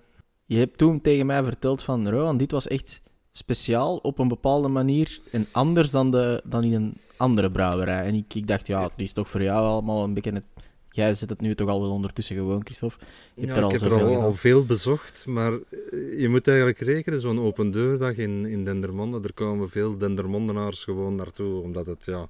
je 0.46 0.58
hebt 0.58 0.78
toen 0.78 1.02
tegen 1.02 1.26
mij 1.26 1.44
verteld 1.44 1.84
van... 1.84 2.10
Rowan, 2.10 2.38
dit 2.38 2.52
was 2.52 2.68
echt 2.68 3.02
speciaal 3.32 3.98
op 3.98 4.20
een 4.20 4.28
bepaalde 4.28 4.68
manier 4.68 5.20
en 5.32 5.48
anders 5.52 5.92
dan, 5.92 6.12
de, 6.12 6.42
dan 6.46 6.64
in 6.64 6.74
een 6.74 6.94
andere 7.18 7.52
brouwerij. 7.52 8.06
En 8.06 8.16
ik, 8.16 8.34
ik 8.34 8.48
dacht, 8.48 8.68
ja, 8.68 8.90
die 8.96 9.06
is 9.06 9.14
toch 9.14 9.30
voor 9.30 9.44
jou 9.44 9.66
allemaal 9.66 10.04
een 10.04 10.14
beetje... 10.14 10.34
Het... 10.34 10.50
Jij 10.96 11.16
zit 11.16 11.30
het 11.30 11.42
nu 11.42 11.56
toch 11.56 11.70
al 11.70 11.82
wel 11.82 11.92
ondertussen 11.92 12.36
gewoon, 12.36 12.66
Christophe. 12.66 12.98
Je 13.34 13.42
hebt 13.42 13.52
Ja, 13.52 13.58
er 13.58 13.64
al 13.64 13.74
ik 13.74 13.80
heb 13.80 13.92
er 13.92 14.18
al 14.18 14.34
veel 14.34 14.66
bezocht, 14.66 15.26
maar 15.26 15.54
eh, 15.54 16.20
je 16.20 16.30
moet 16.30 16.48
eigenlijk 16.48 16.80
rekenen, 16.80 17.22
zo'n 17.22 17.40
open 17.40 17.72
deurdag 17.72 18.16
in, 18.16 18.46
in 18.46 18.64
Dendermonde, 18.64 19.20
er 19.22 19.34
komen 19.34 19.70
veel 19.70 19.98
Dendermondenaars 19.98 20.84
gewoon 20.84 21.16
naartoe, 21.16 21.62
omdat 21.62 21.86
het 21.86 22.06
ja, 22.06 22.28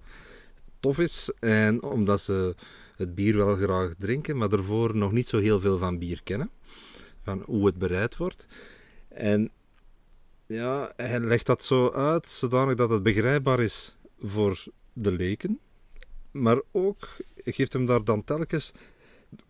tof 0.80 1.00
is 1.00 1.32
en 1.40 1.84
omdat 1.84 2.22
ze 2.22 2.56
het 2.96 3.16
bier 3.16 3.38
wel 3.38 3.56
graag 3.56 3.94
drinken, 3.98 4.38
maar 4.38 4.50
daarvoor 4.50 4.96
nog 4.96 5.12
niet 5.12 5.28
zo 5.30 5.40
heel 5.40 5.60
veel 5.60 5.78
van 5.78 5.98
bier 5.98 6.24
kennen, 6.24 6.50
van 7.24 7.44
hoe 7.46 7.66
het 7.66 7.78
bereid 7.78 8.18
wordt. 8.18 8.48
En 9.08 9.52
ja, 10.46 10.92
hij 10.96 11.20
legt 11.20 11.46
dat 11.46 11.64
zo 11.64 11.92
uit, 11.92 12.28
zodanig 12.28 12.76
dat 12.76 12.90
het 12.90 13.04
begrijpbaar 13.04 13.60
is 13.60 13.98
voor 14.20 14.64
de 14.94 15.12
leken, 15.12 15.60
maar 16.32 16.62
ook 16.72 17.08
geeft 17.54 17.74
hem 17.74 17.86
daar 17.86 18.04
dan 18.04 18.24
telkens 18.24 18.72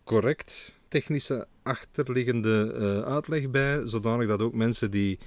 correct 0.04 0.74
technische 0.88 1.46
achterliggende 1.62 2.72
eh, 2.72 3.12
uitleg 3.12 3.50
bij, 3.50 3.86
zodanig 3.86 4.28
dat 4.28 4.42
ook 4.42 4.54
mensen 4.54 4.90
die 4.90 5.18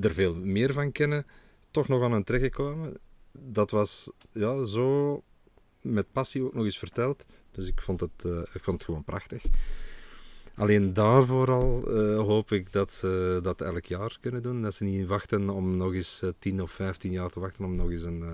er 0.00 0.14
veel 0.14 0.34
meer 0.34 0.72
van 0.72 0.92
kennen, 0.92 1.26
toch 1.70 1.88
nog 1.88 2.02
aan 2.02 2.12
hun 2.12 2.24
trekken 2.24 2.50
komen. 2.50 2.96
Dat 3.32 3.70
was 3.70 4.10
ja, 4.32 4.64
zo 4.64 5.22
met 5.80 6.12
passie 6.12 6.42
ook 6.42 6.54
nog 6.54 6.64
eens 6.64 6.78
verteld. 6.78 7.26
Dus 7.50 7.68
ik 7.68 7.80
vond 7.80 8.00
het, 8.00 8.24
eh, 8.24 8.38
ik 8.52 8.62
vond 8.62 8.76
het 8.76 8.84
gewoon 8.84 9.04
prachtig. 9.04 9.44
Alleen 10.56 10.92
daarvoor 10.92 11.50
al 11.50 11.82
eh, 11.86 12.16
hoop 12.16 12.52
ik 12.52 12.72
dat 12.72 12.92
ze 12.92 13.38
dat 13.42 13.60
elk 13.60 13.84
jaar 13.84 14.16
kunnen 14.20 14.42
doen. 14.42 14.62
Dat 14.62 14.74
ze 14.74 14.84
niet 14.84 15.06
wachten 15.06 15.50
om 15.50 15.76
nog 15.76 15.94
eens 15.94 16.20
eh, 16.22 16.30
10 16.38 16.62
of 16.62 16.70
15 16.70 17.12
jaar 17.12 17.30
te 17.30 17.40
wachten 17.40 17.64
om 17.64 17.76
nog 17.76 17.90
eens 17.90 18.02
een, 18.02 18.22
eh, 18.22 18.28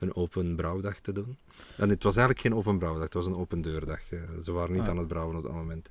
een 0.00 0.14
open 0.14 0.56
brouwdag 0.56 1.00
te 1.00 1.12
doen. 1.12 1.36
En 1.76 1.88
het 1.88 2.02
was 2.02 2.16
eigenlijk 2.16 2.46
geen 2.46 2.54
open 2.58 2.78
brouwdag, 2.78 3.04
het 3.04 3.14
was 3.14 3.26
een 3.26 3.36
open 3.36 3.60
deurdag. 3.62 4.00
eh. 4.10 4.18
ze 4.42 4.52
waren 4.52 4.72
niet 4.72 4.82
Ah. 4.82 4.88
aan 4.88 4.96
het 4.98 5.08
brouwen 5.08 5.36
op 5.36 5.42
dat 5.42 5.52
moment. 5.52 5.90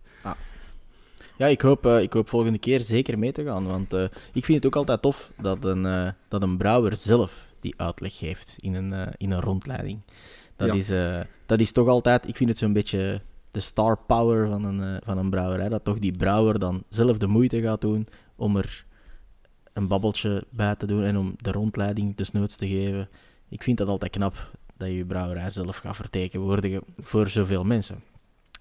Ja, 1.37 1.47
ik 1.47 1.61
hoop, 1.61 1.85
eh, 1.85 2.01
ik 2.01 2.13
hoop 2.13 2.29
volgende 2.29 2.57
keer 2.59 2.81
zeker 2.81 3.19
mee 3.19 3.31
te 3.31 3.43
gaan. 3.43 3.65
Want 3.67 3.93
eh, 3.93 4.03
ik 4.33 4.45
vind 4.45 4.57
het 4.57 4.65
ook 4.65 4.75
altijd 4.75 5.01
tof 5.01 5.31
dat 5.41 5.63
een, 5.65 5.85
eh, 5.85 6.09
dat 6.27 6.41
een 6.41 6.57
brouwer 6.57 6.97
zelf 6.97 7.45
die 7.59 7.73
uitleg 7.77 8.17
geeft 8.17 8.55
in 8.59 8.73
een, 8.73 8.93
eh, 8.93 9.13
in 9.17 9.31
een 9.31 9.41
rondleiding. 9.41 9.99
Dat, 10.55 10.67
Ja. 10.67 10.73
is, 10.73 10.89
eh, 10.89 11.21
dat 11.45 11.59
is 11.59 11.71
toch 11.71 11.87
altijd, 11.87 12.27
ik 12.27 12.35
vind 12.35 12.49
het 12.49 12.57
zo'n 12.59 12.73
beetje 12.73 13.21
de 13.51 13.59
star 13.59 13.97
power 14.07 14.47
van 14.47 14.63
een, 14.63 14.83
eh, 14.83 15.01
van 15.05 15.17
een 15.17 15.29
brouwerij. 15.29 15.69
Dat 15.69 15.83
toch 15.83 15.99
die 15.99 16.17
brouwer 16.17 16.59
dan 16.59 16.83
zelf 16.89 17.17
de 17.17 17.27
moeite 17.27 17.61
gaat 17.61 17.81
doen 17.81 18.07
om 18.35 18.57
er 18.57 18.85
een 19.73 19.87
babbeltje 19.87 20.43
bij 20.49 20.75
te 20.75 20.85
doen 20.85 21.03
en 21.03 21.17
om 21.17 21.35
de 21.37 21.51
rondleiding 21.51 22.15
desnoods 22.15 22.55
te 22.55 22.67
geven. 22.67 23.09
Ik 23.49 23.63
vind 23.63 23.77
dat 23.77 23.87
altijd 23.87 24.11
knap 24.11 24.57
dat 24.77 24.87
je 24.87 24.95
je 24.95 25.05
brouwerij 25.05 25.49
zelf 25.49 25.77
gaat 25.77 25.95
vertegenwoordigen 25.95 26.81
voor 26.97 27.29
zoveel 27.29 27.63
mensen. 27.63 28.03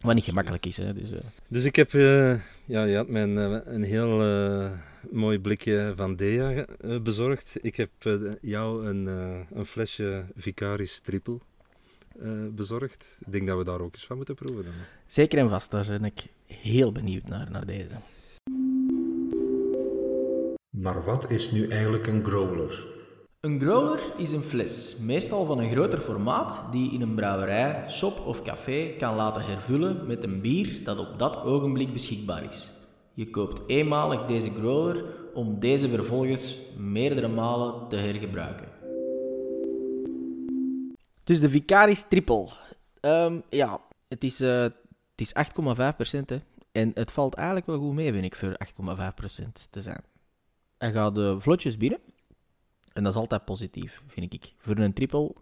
Wat 0.00 0.14
niet 0.14 0.24
gemakkelijk 0.24 0.66
is, 0.66 0.76
hè. 0.76 0.94
Dus, 0.94 1.12
eh, 1.12 1.18
Dus 1.48 1.64
ik 1.64 1.76
heb, 1.76 1.94
eh, 1.94 2.35
ja, 2.64 2.85
je 2.85 2.96
had 2.96 3.09
mij 3.09 3.22
een, 3.22 3.74
een 3.74 3.83
heel 3.83 4.18
mooi 5.11 5.38
blikje 5.38 5.92
van 5.96 6.16
Dea 6.16 6.64
bezorgd. 7.03 7.57
Ik 7.61 7.76
heb 7.76 7.90
jou 8.40 8.87
een, 8.87 9.07
een 9.53 9.66
flesje 9.66 10.24
Vicaris 10.37 11.00
Triple 11.00 11.38
eh, 12.18 12.31
bezorgd. 12.51 13.18
Ik 13.27 13.33
denk 13.33 13.46
dat 13.46 13.59
we 13.59 13.64
daar 13.64 13.81
ook 13.81 13.94
eens 13.94 14.07
van 14.07 14.16
moeten 14.16 14.35
proeven 14.35 14.64
dan. 14.64 14.73
Zeker 15.07 15.38
en 15.38 15.51
vast, 15.51 15.70
daar 15.70 15.87
ben 15.87 16.05
ik 16.05 16.27
heel 16.46 16.92
benieuwd 16.92 17.29
naar, 17.29 17.51
naar 17.51 17.66
deze. 17.66 17.88
Maar 20.70 21.05
wat 21.05 21.31
is 21.31 21.51
nu 21.51 21.66
eigenlijk 21.68 22.07
een 22.07 22.25
growler? 22.25 22.99
Een 23.40 23.61
growler 23.61 24.01
is 24.16 24.31
een 24.31 24.42
fles, 24.42 24.96
meestal 25.01 25.44
van 25.44 25.59
een 25.59 25.70
groter 25.70 26.01
formaat, 26.01 26.66
die 26.70 26.92
in 26.92 27.01
een 27.01 27.14
brouwerij, 27.14 27.85
shop 27.88 28.27
of 28.27 28.42
café 28.42 28.94
kan 28.99 29.16
laten 29.16 29.44
hervullen 29.44 30.07
met 30.07 30.25
een 30.25 30.40
bier 30.40 30.85
dat 30.85 30.99
op 30.99 31.18
dat 31.18 31.42
ogenblik 31.42 31.92
beschikbaar 31.92 32.44
is. 32.44 32.70
Je 33.14 33.31
koopt 33.31 33.62
eenmalig 33.66 34.27
deze 34.27 34.51
growler 34.51 35.05
om 35.35 35.61
deze 35.61 35.88
vervolgens 35.88 36.59
meerdere 36.77 37.29
malen 37.29 37.88
te 37.88 37.96
hergebruiken. 37.96 38.80
Dus 41.31 41.40
de 41.40 41.49
Vicaris 41.49 42.05
Triple. 42.09 42.49
Ehm, 43.01 43.40
ja, 43.51 43.81
het 44.09 44.25
is, 44.25 44.40
eh, 44.40 44.62
het 44.62 44.75
is 45.16 45.35
8,5% 45.35 46.31
hè. 46.31 46.38
En 46.73 46.90
het 46.95 47.12
valt 47.12 47.35
eigenlijk 47.35 47.66
wel 47.66 47.79
goed 47.79 47.95
mee, 47.95 48.12
vind 48.12 48.25
ik, 48.25 48.37
voor 48.37 48.57
8,5% 48.59 49.66
te 49.71 49.83
zijn. 49.83 50.03
Hij 50.79 50.93
gaat 50.93 51.14
de 51.14 51.40
vlotjes 51.40 51.77
binnen. 51.77 51.99
En 52.93 53.03
dat 53.03 53.12
is 53.12 53.19
altijd 53.19 53.45
positief, 53.45 54.03
vind 54.07 54.35
ik. 54.35 54.53
Voor 54.59 54.79
een 54.79 54.93
triple, 54.93 55.33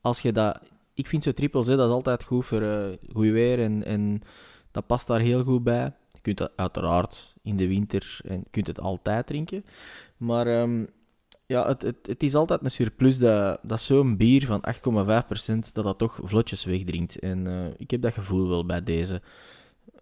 als 0.00 0.20
je 0.20 0.32
dat... 0.32 0.60
Ik 0.94 1.06
vind 1.06 1.22
zo 1.22 1.32
triples, 1.32 1.66
hè, 1.66 1.76
dat 1.76 1.88
is 1.88 1.94
altijd 1.94 2.24
goed 2.24 2.46
voor 2.46 2.62
eh 2.62 2.96
goed 3.12 3.30
weer 3.30 3.62
en, 3.62 3.84
en 3.84 4.22
dat 4.70 4.86
past 4.86 5.06
daar 5.06 5.20
heel 5.20 5.44
goed 5.44 5.62
bij. 5.62 5.92
Je 6.12 6.20
kunt 6.20 6.38
dat 6.38 6.52
uiteraard 6.56 7.34
in 7.42 7.56
de 7.56 7.68
winter 7.68 8.20
en 8.24 8.44
kunt 8.50 8.66
het 8.66 8.80
altijd 8.80 9.26
drinken. 9.26 9.64
Maar 10.16 10.46
ehm, 10.46 10.84
ja, 11.50 11.66
het, 11.66 11.82
het, 11.82 11.96
het 12.02 12.22
is 12.22 12.34
altijd 12.34 12.64
een 12.64 12.70
surplus 12.70 13.18
dat, 13.18 13.58
dat 13.62 13.80
zo'n 13.80 14.16
bier 14.16 14.46
van 14.46 14.64
8,5% 14.74 15.72
dat 15.72 15.84
dat 15.84 15.98
toch 15.98 16.20
vlotjes 16.22 16.64
wegdrinkt. 16.64 17.18
En 17.18 17.46
eh, 17.46 17.74
ik 17.76 17.90
heb 17.90 18.02
dat 18.02 18.12
gevoel 18.12 18.48
wel 18.48 18.66
bij 18.66 18.82
deze. 18.82 19.22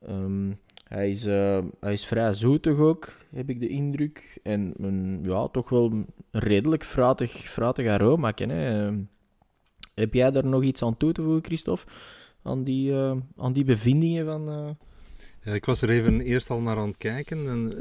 Ehm, 0.07 0.53
hij, 0.85 1.11
is, 1.11 1.25
eh, 1.25 1.65
hij 1.81 1.93
is 1.93 2.07
vrij 2.07 2.35
zoetig 2.35 2.79
ook, 2.79 3.13
heb 3.31 3.49
ik 3.49 3.61
de 3.61 3.69
indruk. 3.69 4.41
En 4.43 4.75
ja, 5.23 5.49
toch 5.49 5.69
wel 5.69 5.91
een 5.91 6.07
redelijk 6.31 6.85
fruitig, 6.85 7.31
fruitig 7.31 7.87
aroma. 7.89 8.33
Hè. 8.35 8.87
Ehm, 8.87 9.03
heb 9.95 10.15
jij 10.15 10.31
daar 10.31 10.47
nog 10.47 10.63
iets 10.63 10.83
aan 10.83 10.97
toe 10.97 11.13
te 11.13 11.23
voegen, 11.23 11.45
Christophe? 11.45 11.85
Aan 12.43 12.65
die, 12.65 12.93
eh, 12.93 13.17
aan 13.37 13.53
die 13.53 13.65
bevindingen 13.65 14.27
van... 14.27 14.77
Ja, 15.43 15.53
ik 15.53 15.65
was 15.65 15.83
er 15.83 15.91
even 15.91 16.21
eerst 16.21 16.51
al 16.51 16.61
naar 16.61 16.77
aan 16.77 16.89
het 16.89 16.97
kijken. 16.97 17.39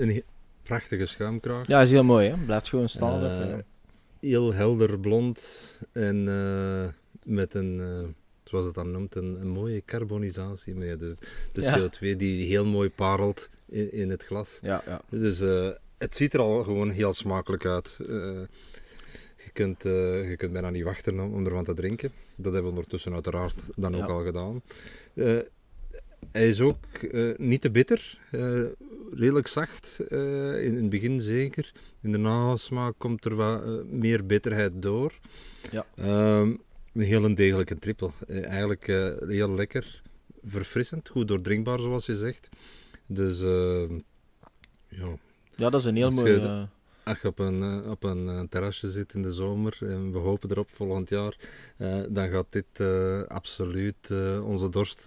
He- 0.10 0.24
prachtige 0.68 1.06
schuimkraag. 1.06 1.68
Ja, 1.68 1.82
is 1.82 1.92
heel 1.92 2.04
mooi, 2.04 2.30
hè? 2.30 2.36
Blijft 2.46 2.70
gewoon 2.70 2.90
staan. 2.90 3.24
Eh, 3.26 3.56
heel 4.20 4.54
helder 4.54 5.00
blond 5.00 5.48
en 5.92 6.28
eh, 6.28 6.88
met 7.24 7.54
een, 7.54 7.80
eh, 7.80 8.10
zoals 8.44 8.66
het 8.66 8.74
dan 8.76 8.92
noemt, 8.92 9.16
een, 9.16 9.42
een 9.42 9.48
mooie 9.48 9.82
carbonisatie. 9.86 10.76
mee. 10.76 10.98
Dus 10.98 11.16
de 11.52 11.62
Ja. 11.62 11.78
CO2 11.80 12.16
die 12.16 12.46
heel 12.46 12.66
mooi 12.66 12.90
parelt 12.90 13.50
in, 13.66 13.92
in 13.92 14.10
het 14.10 14.24
glas. 14.24 14.60
Ja, 14.62 14.82
ja. 14.86 15.02
Dus 15.10 15.40
het 15.98 16.16
ziet 16.16 16.34
er 16.34 16.40
al 16.40 16.64
gewoon 16.64 16.90
heel 16.90 17.14
smakelijk 17.14 17.66
uit. 17.66 17.96
Je, 17.98 19.54
kunt, 19.54 19.84
je 19.84 20.36
kunt 20.38 20.52
bijna 20.54 20.70
niet 20.70 20.84
wachten 20.84 21.20
om, 21.20 21.34
om 21.34 21.46
ervan 21.46 21.64
te 21.64 21.74
drinken. 21.74 22.12
Dat 22.36 22.54
hebben 22.54 22.72
we 22.72 22.78
ondertussen 22.78 23.14
uiteraard 23.14 23.62
dan 23.76 23.96
ook 23.96 24.10
al 24.10 24.24
gedaan. 24.24 24.62
Hij 26.32 26.48
is 26.48 26.62
ook 26.62 26.86
eh, 26.94 27.38
niet 27.38 27.62
te 27.62 27.72
bitter, 27.72 28.18
eh, 28.32 28.64
redelijk 29.12 29.48
zacht, 29.48 30.00
eh, 30.10 30.64
in, 30.64 30.72
in 30.72 30.76
het 30.76 30.90
begin 30.90 31.22
zeker. 31.22 31.72
In 32.02 32.12
de 32.12 32.18
nasmaak 32.18 32.94
komt 32.98 33.26
er 33.26 33.36
wat 33.36 33.86
meer 33.86 34.26
bitterheid 34.26 34.72
door. 34.76 35.20
Ja. 35.72 35.86
Ehm, 35.96 36.56
een 36.94 37.02
heel 37.02 37.36
degelijke 37.36 37.80
trippel. 37.80 38.14
Eigenlijk 38.28 38.86
heel 39.28 39.52
lekker, 39.52 40.02
verfrissend, 40.44 41.10
goed 41.10 41.28
doordrinkbaar 41.28 41.80
zoals 41.80 42.06
je 42.06 42.16
zegt. 42.16 42.50
Dus 43.06 43.42
ehm, 43.42 43.94
ja, 44.88 45.18
ja, 45.56 45.70
dat 45.70 45.80
is 45.80 45.86
een 45.86 45.96
heel 45.96 46.10
je 46.10 46.16
mooi... 46.16 46.68
als 47.08 47.22
je 47.22 47.28
op 47.28 47.40
een, 47.40 47.62
eh, 47.62 47.90
op 47.90 48.04
een 48.04 48.30
eh, 48.30 48.40
terrasje 48.50 48.92
zit 48.92 49.14
in 49.14 49.22
de 49.22 49.34
zomer 49.34 49.78
en 49.82 50.12
we 50.12 50.18
hopen 50.18 50.52
erop 50.52 50.70
volgend 50.70 51.10
jaar, 51.10 51.38
eh, 51.78 52.00
dan 52.10 52.30
gaat 52.30 52.46
dit 52.50 52.80
absoluut 53.28 54.12
onze 54.44 54.70
dorst 54.70 55.06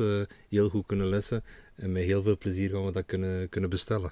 heel 0.48 0.68
goed 0.68 0.86
kunnen 0.86 1.06
lessen. 1.06 1.44
En 1.74 1.92
met 1.92 2.04
heel 2.04 2.22
veel 2.22 2.38
plezier 2.38 2.70
gaan 2.70 2.84
we 2.84 2.92
dat 2.92 3.06
kunnen, 3.06 3.48
kunnen 3.48 3.70
bestellen. 3.70 4.10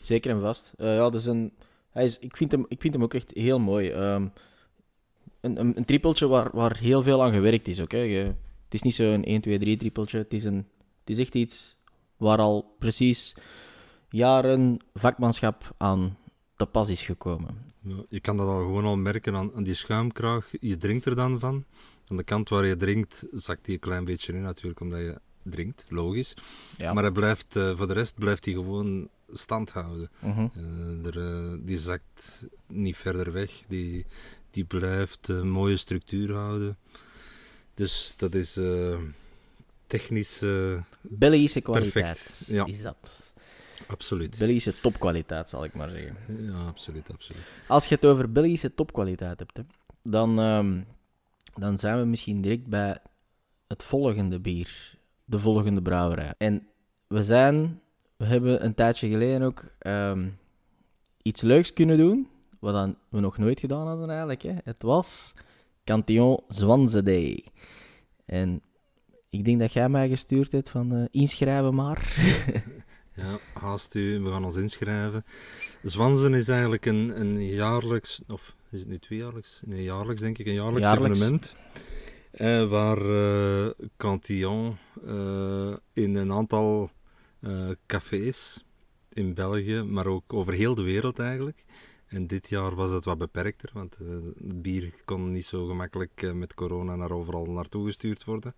Zeker 0.00 0.30
en 0.30 0.40
vast. 0.40 0.72
Ja, 0.76 1.10
dus 1.10 1.26
een, 1.26 1.52
hij 1.90 2.04
is, 2.04 2.18
ik, 2.18 2.36
vind 2.36 2.52
hem, 2.52 2.64
ik 2.68 2.80
vind 2.80 2.94
hem 2.94 3.02
ook 3.02 3.14
echt 3.14 3.30
heel 3.34 3.58
mooi. 3.58 3.90
Ehm, 3.90 4.28
een, 5.40 5.60
een, 5.60 5.76
een 5.76 5.84
trippeltje 5.84 6.26
waar, 6.26 6.50
waar 6.52 6.76
heel 6.76 7.02
veel 7.02 7.22
aan 7.22 7.32
gewerkt 7.32 7.68
is. 7.68 7.80
Oké, 7.80 7.96
Het 7.96 8.74
is 8.74 8.82
niet 8.82 8.94
zo'n 8.94 9.24
1, 9.24 9.40
2, 9.40 9.58
3 9.58 9.76
trippeltje. 9.76 10.18
Het 10.18 10.32
is, 10.32 10.44
een, 10.44 10.66
het 11.00 11.10
is 11.10 11.18
echt 11.18 11.34
iets 11.34 11.76
waar 12.16 12.38
al 12.38 12.74
precies 12.78 13.34
jaren 14.10 14.78
vakmanschap 14.94 15.74
aan 15.76 16.16
te 16.60 16.66
pas 16.66 16.88
is 16.88 17.02
gekomen. 17.02 17.58
Ja, 17.82 18.04
je 18.08 18.20
kan 18.20 18.36
dat 18.36 18.48
al 18.48 18.58
gewoon 18.58 18.84
al 18.84 18.96
merken 18.96 19.34
aan, 19.34 19.54
aan 19.54 19.62
die 19.62 19.74
schuimkraag. 19.74 20.50
Je 20.60 20.76
drinkt 20.76 21.04
er 21.04 21.16
dan 21.16 21.38
van. 21.38 21.64
Aan 22.08 22.16
de 22.16 22.22
kant 22.22 22.48
waar 22.48 22.66
je 22.66 22.76
drinkt, 22.76 23.26
zakt 23.32 23.64
die 23.64 23.74
een 23.74 23.80
klein 23.80 24.04
beetje 24.04 24.32
in 24.32 24.42
natuurlijk, 24.42 24.80
omdat 24.80 25.00
je 25.00 25.20
drinkt, 25.42 25.84
logisch. 25.88 26.34
Ja. 26.76 26.92
Maar 26.92 27.02
hij 27.02 27.12
blijft, 27.12 27.56
eh, 27.56 27.76
voor 27.76 27.86
de 27.86 27.92
rest 27.92 28.14
blijft 28.18 28.44
hij 28.44 28.54
gewoon 28.54 29.08
stand 29.32 29.70
houden. 29.70 30.10
Mhm. 30.18 30.46
Eh, 30.54 31.06
er, 31.06 31.18
eh, 31.18 31.58
die 31.60 31.78
zakt 31.78 32.46
niet 32.66 32.96
verder 32.96 33.32
weg. 33.32 33.50
Die, 33.68 34.06
die 34.50 34.64
blijft 34.64 35.28
een 35.28 35.50
mooie 35.50 35.76
structuur 35.76 36.34
houden. 36.34 36.78
Dus 37.74 38.14
dat 38.16 38.34
is 38.34 38.60
technisch 39.86 40.44
Belgische 41.00 41.60
kwaliteit 41.60 41.92
Perfect, 41.92 42.46
ja. 42.46 42.66
is 42.66 42.82
dat. 42.82 43.29
Absoluut. 43.90 44.38
Belgische 44.38 44.80
topkwaliteit, 44.80 45.48
zal 45.48 45.64
ik 45.64 45.74
maar 45.74 45.90
zeggen. 45.90 46.16
Ja, 46.46 46.66
absoluut, 46.66 47.10
absoluut. 47.12 47.42
Als 47.68 47.86
je 47.86 47.94
het 47.94 48.06
over 48.06 48.32
Belgische 48.32 48.74
topkwaliteit 48.74 49.38
hebt, 49.38 49.56
hè, 49.56 49.62
dan, 50.02 50.38
ehm, 50.38 50.80
dan 51.54 51.78
zijn 51.78 51.98
we 51.98 52.04
misschien 52.04 52.40
direct 52.40 52.66
bij 52.66 52.98
het 53.66 53.82
volgende 53.82 54.40
bier. 54.40 54.98
De 55.24 55.38
volgende 55.38 55.82
brouwerij. 55.82 56.34
En 56.38 56.66
we 57.06 57.24
zijn, 57.24 57.80
we 58.16 58.24
hebben 58.24 58.64
een 58.64 58.74
tijdje 58.74 59.08
geleden 59.08 59.42
ook 59.42 59.64
ehm, 59.78 60.28
iets 61.22 61.40
leuks 61.40 61.72
kunnen 61.72 61.98
doen, 61.98 62.28
wat 62.58 62.74
dan 62.74 62.96
we 63.08 63.20
nog 63.20 63.38
nooit 63.38 63.60
gedaan 63.60 63.86
hadden 63.86 64.08
eigenlijk. 64.08 64.42
Hè. 64.42 64.54
Het 64.64 64.82
was 64.82 65.34
Cantillon 65.84 66.40
Zwanzedee. 66.48 67.44
En 68.24 68.62
ik 69.28 69.44
denk 69.44 69.60
dat 69.60 69.72
jij 69.72 69.88
mij 69.88 70.08
gestuurd 70.08 70.52
hebt 70.52 70.70
van 70.70 70.92
eh, 70.92 71.04
inschrijven 71.10 71.74
maar. 71.74 72.16
Ja, 73.14 73.38
haast 73.52 73.94
u, 73.94 74.20
we 74.20 74.30
gaan 74.30 74.44
ons 74.44 74.56
inschrijven. 74.56 75.24
Zwanzen 75.82 76.34
is 76.34 76.48
eigenlijk 76.48 76.86
een, 76.86 77.20
een 77.20 77.46
jaarlijks, 77.46 78.20
of 78.28 78.56
is 78.70 78.80
het 78.80 78.88
nu 78.88 78.98
tweejaarlijks? 78.98 79.60
Nee, 79.64 79.82
jaarlijks 79.82 80.20
denk 80.20 80.38
ik, 80.38 80.46
een 80.46 80.52
jaarlijks, 80.52 80.80
Jaarlijks. 80.80 81.18
evenement. 81.18 81.54
Eh, 82.30 82.68
waar 82.68 82.98
eh 82.98 83.70
Cantillon 83.96 84.76
eh, 85.06 85.72
in 85.92 86.14
een 86.14 86.32
aantal 86.32 86.90
eh, 87.40 87.68
cafés 87.86 88.64
in 89.12 89.34
België, 89.34 89.82
maar 89.82 90.06
ook 90.06 90.32
over 90.32 90.52
heel 90.52 90.74
de 90.74 90.82
wereld 90.82 91.18
eigenlijk. 91.18 91.64
En 92.10 92.26
dit 92.26 92.48
jaar 92.48 92.74
was 92.74 92.90
het 92.90 93.04
wat 93.04 93.18
beperkter, 93.18 93.70
want 93.72 93.96
eh, 94.00 94.06
het 94.08 94.62
bier 94.62 94.92
kon 95.04 95.32
niet 95.32 95.44
zo 95.44 95.66
gemakkelijk 95.66 96.22
eh, 96.22 96.32
met 96.32 96.54
corona 96.54 96.96
naar 96.96 97.10
overal 97.10 97.44
naartoe 97.44 97.86
gestuurd 97.86 98.24
worden. 98.24 98.54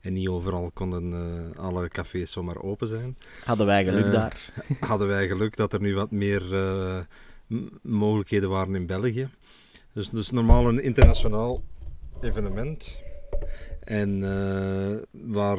En 0.00 0.12
niet 0.12 0.28
overal 0.28 0.70
konden 0.70 1.12
eh, 1.12 1.58
alle 1.64 1.88
cafés 1.88 2.32
zomaar 2.32 2.62
open 2.62 2.88
zijn 2.88 3.16
Hadden 3.44 3.66
wij 3.66 3.84
geluk 3.84 4.12
daar. 4.12 4.52
hadden 4.80 5.08
wij 5.08 5.28
geluk 5.28 5.56
dat 5.56 5.72
er 5.72 5.80
nu 5.80 5.94
wat 5.94 6.10
meer 6.10 6.42
mogelijkheden 7.82 8.48
waren 8.48 8.74
in 8.74 8.86
België. 8.86 9.28
Dus, 9.92 10.10
dus 10.10 10.30
normaal 10.30 10.68
een 10.68 10.82
internationaal 10.82 11.62
evenement. 12.20 13.02
En 13.80 14.20
waar 15.10 15.58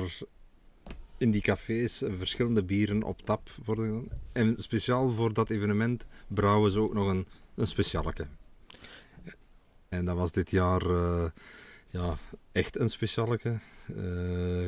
in 1.19 1.31
die 1.31 1.41
cafés 1.41 2.03
verschillende 2.17 2.63
bieren 2.63 3.03
op 3.03 3.21
tap 3.21 3.49
worden. 3.65 4.07
En 4.31 4.55
speciaal 4.57 5.11
voor 5.11 5.33
dat 5.33 5.49
evenement 5.49 6.07
brouwen 6.27 6.71
ze 6.71 6.79
ook 6.79 6.93
nog 6.93 7.07
een, 7.07 7.27
een 7.55 7.67
specialeke. 7.67 8.27
En 9.89 10.05
dat 10.05 10.15
was 10.15 10.31
dit 10.31 10.51
jaar 10.51 10.81
eh, 10.81 11.25
ja, 11.89 12.17
echt 12.51 12.79
een 12.79 12.89
specialeke. 12.89 13.59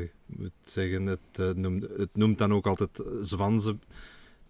Ik 0.01 0.11
moet 0.25 0.51
zeggen, 0.63 1.05
het, 1.05 1.19
eh, 1.31 1.49
noemt, 1.49 1.81
het 1.97 2.15
noemt 2.15 2.37
dan 2.37 2.53
ook 2.53 2.67
altijd 2.67 3.03
Zwanze 3.21 3.77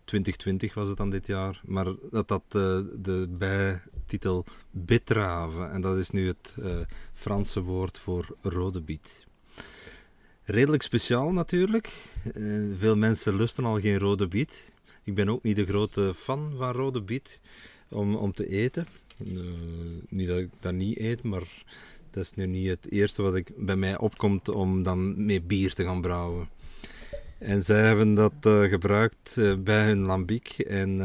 2020 0.05 0.73
was 0.73 0.87
het 0.87 0.97
dan 0.97 1.09
dit 1.09 1.27
jaar. 1.27 1.61
Maar 1.65 1.87
dat 2.11 2.29
had 2.29 2.51
de 2.51 3.27
bijtitel 3.29 4.45
Betrave. 4.71 5.63
En 5.63 5.81
dat 5.81 5.97
is 5.97 6.09
nu 6.09 6.27
het 6.27 6.55
Franse 7.13 7.61
woord 7.61 7.97
voor 7.97 8.35
rode 8.41 8.81
biet. 8.81 9.25
Redelijk 10.43 10.83
speciaal 10.83 11.31
natuurlijk. 11.31 11.93
Eh, 12.33 12.43
veel 12.77 12.95
mensen 12.95 13.35
lusten 13.35 13.65
al 13.65 13.79
geen 13.79 13.99
rode 13.99 14.27
biet. 14.27 14.71
Ik 15.03 15.15
ben 15.15 15.29
ook 15.29 15.43
niet 15.43 15.55
de 15.55 15.65
grote 15.65 16.13
fan 16.15 16.53
van 16.57 16.71
rode 16.71 17.01
biet 17.01 17.39
om, 17.89 18.15
om 18.15 18.33
te 18.33 18.47
eten. 18.47 18.87
Eh, 19.17 19.25
niet 20.09 20.27
dat 20.27 20.37
ik 20.37 20.49
dat 20.59 20.73
niet 20.73 20.99
eet, 20.99 21.23
maar 21.23 21.63
dat 22.11 22.23
is 22.23 22.33
nu 22.33 22.45
niet 22.45 22.67
het 22.67 22.91
eerste 22.91 23.21
wat 23.21 23.35
ik, 23.35 23.51
bij 23.55 23.75
mij 23.75 23.97
opkomt 23.97 24.49
om 24.49 24.83
dan 24.83 25.25
mee 25.25 25.41
bier 25.41 25.73
te 25.73 25.83
gaan 25.83 26.01
brouwen. 26.01 26.49
En 27.37 27.63
zij 27.63 27.81
hebben 27.81 28.13
dat 28.13 28.33
eh, 28.41 28.63
gebruikt 28.63 29.39
bij 29.63 29.85
hun 29.85 29.99
lambiek 29.99 30.49
en 30.59 31.01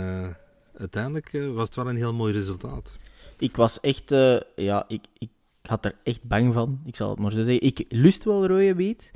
uiteindelijk 0.79 1.31
was 1.55 1.66
het 1.66 1.75
wel 1.75 1.88
een 1.88 1.96
heel 1.96 2.14
mooi 2.14 2.33
resultaat. 2.33 2.96
Ik 3.38 3.57
was 3.57 3.81
echt, 3.81 4.11
ja, 4.57 4.85
ik 4.88 5.29
had 5.66 5.85
er 5.85 5.98
echt 6.02 6.22
bang 6.22 6.55
van. 6.55 6.81
Ik 6.85 6.96
zal 6.96 7.11
het 7.11 7.18
maar 7.18 7.33
zo 7.33 7.42
zeggen. 7.42 7.66
Ik 7.66 7.85
lust 7.88 8.24
wel 8.24 8.46
rode 8.46 8.74
biet. 8.74 9.11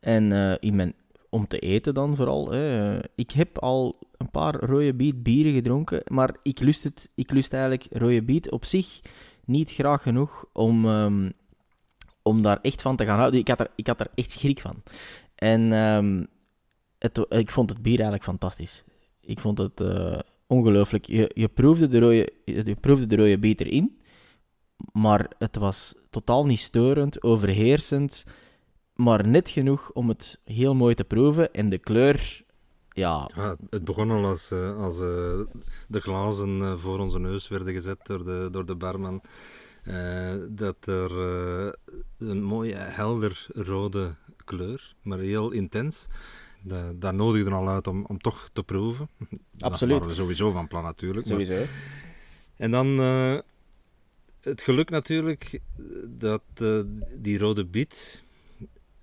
En 0.00 0.32
eh, 0.32 0.56
in 0.60 0.76
mijn, 0.76 0.94
om 1.28 1.46
te 1.46 1.58
eten 1.58 1.94
dan 1.94 2.16
vooral. 2.16 2.52
Eh, 2.54 2.98
ik 3.14 3.30
heb 3.30 3.58
al 3.58 3.98
een 4.16 4.30
paar 4.30 4.54
rode 4.54 4.94
biet 4.94 5.22
bieren 5.22 5.52
gedronken, 5.52 6.02
maar 6.06 6.36
ik 6.42 6.60
lust, 6.60 6.84
het, 6.84 7.08
ik 7.14 7.30
lust 7.30 7.52
eigenlijk 7.52 7.86
rode 7.90 8.22
biet 8.22 8.50
op 8.50 8.64
zich 8.64 9.00
niet 9.44 9.70
graag 9.70 10.02
genoeg 10.02 10.44
om, 10.52 10.86
ehm, 10.86 11.30
om 12.22 12.42
daar 12.42 12.58
echt 12.62 12.82
van 12.82 12.96
te 12.96 13.04
gaan 13.04 13.18
houden. 13.18 13.40
Ik 13.40 13.48
had 13.48 13.60
er, 13.60 13.70
ik 13.76 13.86
had 13.86 14.00
er 14.00 14.10
echt 14.14 14.30
schrik 14.30 14.60
van. 14.60 14.82
En 15.34 15.72
ehm, 15.72 16.24
het, 16.98 17.26
ik 17.28 17.50
vond 17.50 17.70
het 17.70 17.82
bier 17.82 17.94
eigenlijk 17.94 18.24
fantastisch. 18.24 18.84
Ik 19.20 19.40
vond 19.40 19.58
het 19.58 19.80
eh, 19.80 20.18
ongelooflijk. 20.46 21.04
Je, 21.04 21.30
je, 21.34 21.48
proefde 21.48 21.88
de 21.88 21.98
rode, 21.98 22.32
je 22.44 22.76
proefde 22.80 23.06
de 23.06 23.16
rode 23.16 23.38
biet 23.38 23.60
erin, 23.60 23.99
maar 24.92 25.30
het 25.38 25.56
was 25.56 25.94
totaal 26.10 26.46
niet 26.46 26.60
storend, 26.60 27.22
overheersend, 27.22 28.24
maar 28.94 29.26
net 29.26 29.48
genoeg 29.48 29.90
om 29.92 30.08
het 30.08 30.38
heel 30.44 30.74
mooi 30.74 30.94
te 30.94 31.04
proeven. 31.04 31.52
En 31.52 31.68
de 31.68 31.78
kleur, 31.78 32.44
ja, 32.92 33.30
Ja, 33.34 33.56
het 33.70 33.84
begon 33.84 34.10
al 34.10 34.24
als, 34.24 34.50
eh, 34.50 34.82
als 34.82 34.94
eh, 34.94 35.40
de 35.88 36.00
glazen 36.00 36.60
eh, 36.60 36.76
voor 36.76 36.98
onze 36.98 37.18
neus 37.18 37.48
werden 37.48 37.72
gezet 37.72 37.98
door 38.06 38.24
de, 38.24 38.48
door 38.50 38.66
de 38.66 38.74
barman. 38.74 39.22
dat 40.48 40.86
er 40.86 41.10
een 42.18 42.42
mooie 42.42 42.74
helder 42.74 43.46
rode 43.54 44.14
kleur, 44.44 44.94
maar 45.02 45.18
heel 45.18 45.50
intens. 45.50 46.06
Dat, 46.62 47.00
dat 47.00 47.14
nodigde 47.14 47.50
al 47.50 47.68
uit 47.68 47.86
om, 47.86 48.04
om 48.06 48.18
toch 48.18 48.48
te 48.52 48.62
proeven. 48.62 49.08
Dat 49.52 49.70
Absoluut. 49.72 49.94
waren 49.94 50.08
we 50.08 50.14
sowieso 50.14 50.50
van 50.50 50.68
plan 50.68 50.82
natuurlijk. 50.82 51.26
maar- 51.26 51.40
sowieso. 51.40 51.64
En 52.56 52.70
dan 52.70 52.86
het 54.40 54.62
geluk 54.62 54.90
natuurlijk 54.90 55.60
dat 56.06 56.42
eh, 56.54 56.80
die 57.16 57.38
rode 57.38 57.64
biet, 57.66 58.22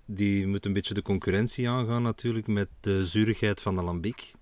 die 0.04 0.46
moet 0.46 0.64
een 0.66 0.72
beetje 0.72 0.94
de 0.94 1.02
concurrentie 1.02 1.68
aangaan 1.68 2.02
natuurlijk 2.02 2.46
met 2.46 2.68
de 2.80 3.06
zuurigheid 3.06 3.60
van 3.60 3.74
de 3.76 3.82
lambiek. 3.82 4.32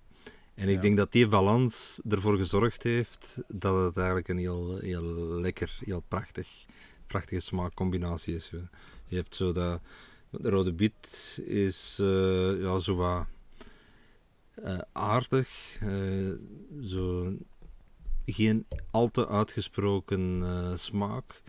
En 0.55 0.69
ik 0.69 0.75
Ja. 0.75 0.81
denk 0.81 0.97
dat 0.97 1.13
die 1.13 1.29
balans 1.29 2.01
ervoor 2.09 2.37
gezorgd 2.37 2.83
heeft 2.83 3.37
dat 3.49 3.85
het 3.85 3.97
eigenlijk 3.97 4.29
een 4.29 4.39
heel, 4.39 4.79
heel 4.79 5.05
lekker, 5.41 5.79
heel 5.85 6.03
prachtig, 6.09 6.49
prachtige 7.07 7.41
smaakcombinatie 7.41 8.35
is. 8.35 8.51
Je, 9.09 9.17
hebt 9.17 9.35
zo 9.35 9.53
dat, 9.53 9.81
de 10.31 10.49
rode 10.51 10.73
biet 10.73 11.39
is 11.45 11.97
eh, 12.01 12.61
ja, 12.61 12.79
zo 12.79 12.95
wat 12.97 13.27
eh, 14.55 14.79
aardig, 14.93 15.79
zo 16.83 17.33
geen 18.27 18.67
al 18.91 19.11
te 19.11 19.29
uitgesproken 19.29 20.43
eh, 20.43 20.75
smaak. 20.75 21.43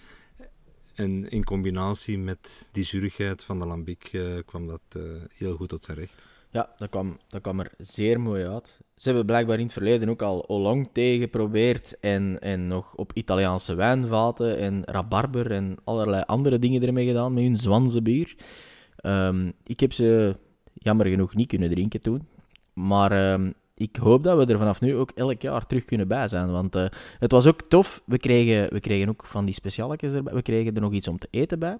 En 0.96 1.30
in 1.30 1.44
combinatie 1.44 2.18
met 2.18 2.70
die 2.72 2.84
zuurigheid 2.84 3.44
van 3.44 3.60
de 3.60 3.66
lambiek 3.66 4.04
eh, 4.14 4.24
kwam 4.46 4.68
dat 4.68 4.82
eh, 4.90 5.02
heel 5.34 5.56
goed 5.56 5.70
tot 5.70 5.84
zijn 5.84 5.98
recht. 5.98 6.26
Ja, 6.52 6.70
dat 6.78 6.90
kwam, 6.90 7.20
dat 7.28 7.42
kwam 7.42 7.60
er 7.60 7.72
zeer 7.78 8.20
mooi 8.20 8.46
uit. 8.46 8.80
Ze 8.96 9.08
hebben 9.08 9.26
blijkbaar 9.26 9.58
in 9.58 9.64
het 9.64 9.74
verleden 9.74 10.10
ook 10.10 10.22
al 10.22 10.48
Oolong 10.48 10.90
thee 10.94 11.20
geprobeerd 11.20 12.00
en, 12.00 12.40
en 12.40 12.68
nog 12.68 12.96
op 12.96 13.12
Italiaanse 13.14 13.76
wijnvaten 13.76 14.58
en 14.58 14.84
rabarber 14.86 15.52
en 15.52 15.78
allerlei 15.84 16.24
andere 16.26 16.60
dingen 16.60 16.84
ermee 16.84 17.08
gedaan 17.08 17.34
met 17.34 17.44
hun 17.44 17.56
Zwanse 17.56 18.02
bier. 18.02 18.36
Ehm, 18.96 19.52
ik 19.64 19.80
heb 19.80 19.94
ze 19.94 20.36
jammer 20.74 21.08
genoeg 21.08 21.36
niet 21.36 21.48
kunnen 21.48 21.70
drinken 21.70 22.02
toen, 22.02 22.28
maar 22.74 23.12
ehm, 23.12 23.52
ik 23.78 23.96
hoop 23.96 24.24
dat 24.24 24.38
we 24.38 24.54
er 24.54 24.58
vanaf 24.58 24.82
nu 24.82 24.96
ook 24.96 25.12
elk 25.12 25.42
jaar 25.42 25.66
terug 25.66 25.86
kunnen 25.86 26.08
bij 26.08 26.28
zijn, 26.28 26.52
want 26.52 26.76
eh, 26.76 26.86
het 27.20 27.32
was 27.32 27.46
ook 27.46 27.62
tof. 27.62 28.02
We 28.06 28.18
kregen, 28.18 28.74
we 28.74 28.80
kregen 28.80 29.10
ook 29.10 29.26
van 29.26 29.46
die 29.46 29.54
specialetjes 29.54 30.14
erbij, 30.14 30.34
we 30.34 30.42
kregen 30.42 30.76
er 30.76 30.82
nog 30.82 30.94
iets 30.94 31.08
om 31.08 31.18
te 31.18 31.28
eten 31.32 31.60
bij. 31.60 31.78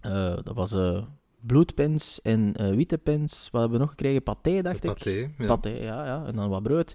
Eh, 0.00 0.36
dat 0.42 0.54
was 0.54 0.72
eh, 0.72 1.02
bloedpens 1.40 2.22
en 2.22 2.74
witte 2.76 2.98
pens. 2.98 3.48
Wat 3.50 3.60
hebben 3.60 3.78
we 3.78 3.84
nog 3.84 3.94
gekregen? 3.94 4.22
Paté, 4.22 4.62
dacht 4.62 4.84
ik. 4.84 4.90
Paté, 4.90 5.30
ja. 5.38 5.46
Paté, 5.46 5.68
ja, 5.68 6.06
ja. 6.06 6.24
En 6.26 6.34
dan 6.34 6.48
wat 6.48 6.62
brood. 6.62 6.94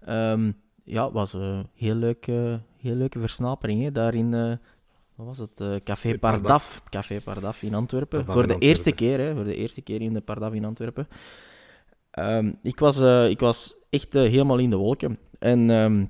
Ehm 0.00 0.50
ja, 0.90 1.12
was 1.12 1.32
een 1.32 1.66
heel, 1.74 1.94
leuk, 1.94 2.26
eh, 2.26 2.54
heel 2.76 2.94
leuke 2.94 3.20
versnapering. 3.20 3.82
Hè. 3.82 3.92
Daar 3.92 4.14
in 4.14 4.34
eh, 4.34 4.52
wat 5.14 5.26
was 5.26 5.38
het? 5.38 5.82
Café 5.84 6.18
Pardaf. 6.18 6.82
Café 6.88 7.20
Pardaf 7.20 7.62
in 7.62 7.74
Antwerpen. 7.74 8.18
Pardaf 8.18 8.34
voor 8.34 8.46
de 8.46 8.52
Antwerpen. 8.52 8.68
eerste 8.68 8.92
keer, 8.92 9.18
hè. 9.18 9.34
Voor 9.34 9.44
de 9.44 9.56
eerste 9.56 9.80
keer 9.80 10.00
in 10.00 10.12
de 10.12 10.20
Pardaf 10.20 10.52
in 10.52 10.64
Antwerpen. 10.64 11.08
Ehm, 12.10 12.52
ik, 12.62 12.78
was, 12.78 13.00
eh, 13.00 13.28
ik 13.28 13.40
was 13.40 13.74
echt 13.90 14.14
eh, 14.14 14.22
helemaal 14.22 14.58
in 14.58 14.70
de 14.70 14.76
wolken. 14.76 15.18
En 15.38 15.70
ehm, 15.70 16.04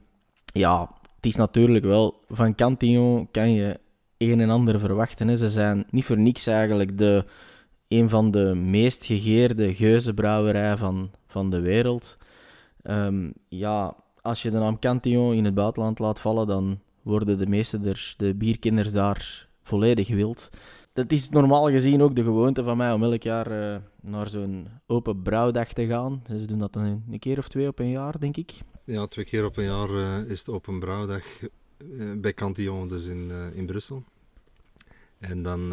ja, 0.53 0.91
het 1.17 1.27
is 1.27 1.37
natuurlijk 1.37 1.85
wel... 1.85 2.25
Van 2.29 2.55
Cantillon 2.55 3.29
kan 3.31 3.53
je 3.53 3.81
een 4.19 4.41
en 4.41 4.51
ander 4.51 4.81
verwachten. 4.81 5.29
Hè. 5.29 5.37
Ze 5.37 5.49
zijn 5.49 5.87
niet 5.91 6.05
voor 6.05 6.19
niks 6.19 6.47
eigenlijk 6.47 6.99
de, 6.99 7.25
een 7.89 8.09
van 8.09 8.31
de 8.31 8.55
meest 8.55 9.05
gegeerde 9.05 9.75
geuzenbrouwerijen 9.75 10.79
van, 10.79 11.11
van 11.27 11.51
de 11.51 11.61
wereld. 11.61 12.17
Ehm, 12.83 13.31
ja, 13.49 13.97
als 14.23 14.43
je 14.43 14.51
de 14.51 14.59
naam 14.59 14.79
Cantillon 14.79 15.35
in 15.35 15.45
het 15.45 15.55
buitenland 15.55 15.99
laat 15.99 16.21
vallen, 16.21 16.47
dan 16.47 16.81
worden 17.03 17.39
de 17.39 17.47
meeste 17.47 17.81
der, 17.81 18.15
de 18.17 18.35
bierkenners 18.35 18.93
daar 18.93 19.49
volledig 19.63 20.09
wild. 20.09 20.51
Het 20.93 21.13
is 21.13 21.29
normaal 21.29 21.71
gezien 21.71 22.03
ook 22.03 22.17
de 22.17 22.23
gewoonte 22.23 22.63
van 22.63 22.77
mij 22.77 22.93
om 22.93 23.03
elk 23.03 23.23
jaar 23.23 23.75
eh, 23.75 23.81
naar 24.01 24.29
zo'n 24.29 24.69
open 24.87 25.23
brouwdag 25.23 25.73
te 25.73 25.87
gaan. 25.87 26.23
Ze 26.27 26.47
doen 26.47 26.59
dat 26.59 26.77
een, 26.77 27.05
een 27.11 27.19
keer 27.19 27.39
of 27.39 27.49
twee 27.49 27.67
op 27.67 27.79
een 27.79 27.91
jaar, 27.91 28.21
denk 28.21 28.37
ik. 28.37 28.53
Ja, 28.85 29.07
twee 29.07 29.25
keer 29.25 29.45
op 29.45 29.57
een 29.57 29.65
jaar 29.65 29.89
eh, 29.89 30.31
is 30.31 30.39
het 30.39 30.49
Open 30.49 30.79
Brouwdag 30.79 31.25
eh, 31.43 31.49
bij 32.17 32.35
Cantillon, 32.35 32.89
dus 32.89 33.05
in, 33.05 33.31
in 33.55 33.67
Brussel. 33.67 34.05
En 35.19 35.43
dan, 35.43 35.73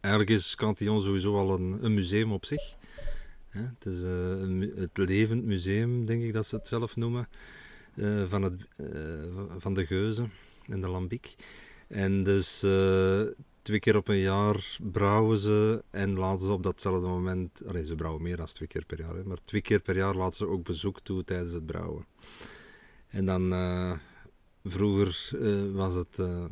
eigenlijk 0.00 0.30
is 0.30 0.54
Cantillon 0.54 1.02
sowieso 1.02 1.36
al 1.36 1.54
een, 1.54 1.84
een 1.84 1.94
museum 1.94 2.32
op 2.32 2.44
zich. 2.44 2.74
Hè, 3.48 3.60
het 3.60 3.86
is 3.86 3.98
het 4.80 4.98
levend 4.98 5.44
museum, 5.44 6.06
denk 6.06 6.22
ik 6.22 6.32
dat 6.32 6.46
ze 6.46 6.56
het 6.56 6.66
zelf 6.66 6.96
noemen, 6.96 7.28
van, 8.26 8.42
het, 8.42 8.68
van 9.58 9.74
de 9.74 9.86
geuzen 9.86 10.32
en 10.68 10.80
de 10.80 10.88
lambiek. 10.88 11.36
En 11.88 12.24
dus 12.24 12.64
twee 13.66 13.80
keer 13.80 13.96
op 13.96 14.08
een 14.08 14.18
jaar 14.18 14.78
brouwen 14.92 15.38
ze 15.38 15.84
en 15.90 16.18
laten 16.18 16.46
ze 16.46 16.52
op 16.52 16.62
datzelfde 16.62 17.06
moment... 17.06 17.62
Allee, 17.68 17.86
ze 17.86 17.94
brouwen 17.94 18.22
meer 18.22 18.36
dan 18.36 18.46
twee 18.46 18.68
keer 18.68 18.84
per 18.86 18.98
jaar, 18.98 19.14
hè, 19.14 19.24
maar 19.24 19.38
twee 19.44 19.60
keer 19.60 19.80
per 19.80 19.96
jaar 19.96 20.14
laten 20.14 20.36
ze 20.36 20.46
ook 20.46 20.64
bezoek 20.64 21.00
toe 21.00 21.24
tijdens 21.24 21.52
het 21.52 21.66
brouwen. 21.66 22.06
En 23.08 23.26
dan 23.26 23.52
eh, 23.52 23.92
vroeger 24.64 25.28
eh, 25.40 25.72
was 25.72 25.94
het 25.94 26.18
eh, 26.18 26.44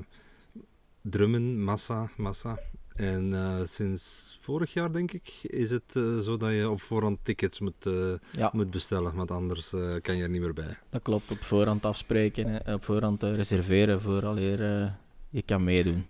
drummen, 1.01 1.63
massa, 1.63 2.11
massa. 2.17 2.59
En 2.95 3.35
sinds 3.69 4.39
vorig 4.41 4.73
jaar, 4.73 4.93
denk 4.93 5.13
ik, 5.13 5.33
is 5.43 5.71
het 5.71 5.93
zo 6.23 6.37
dat 6.37 6.53
je 6.53 6.71
op 6.71 6.81
voorhand 6.83 7.19
tickets 7.23 7.61
moet, 7.61 7.89
Ja, 8.31 8.51
moet 8.53 8.71
bestellen, 8.71 9.15
want 9.15 9.31
anders 9.31 9.71
kan 10.03 10.17
je 10.17 10.23
er 10.23 10.29
niet 10.29 10.41
meer 10.41 10.53
bij. 10.53 10.79
dat 10.91 11.03
klopt. 11.03 11.31
Op 11.31 11.43
voorhand 11.43 11.85
afspreken, 11.85 12.47
hè. 12.49 12.75
op 12.75 12.85
voorhand 12.85 13.23
reserveren 13.23 14.01
voor 14.01 14.23
eh, 14.37 14.91
je 15.31 15.43
kan 15.43 15.65
meedoen. 15.65 16.07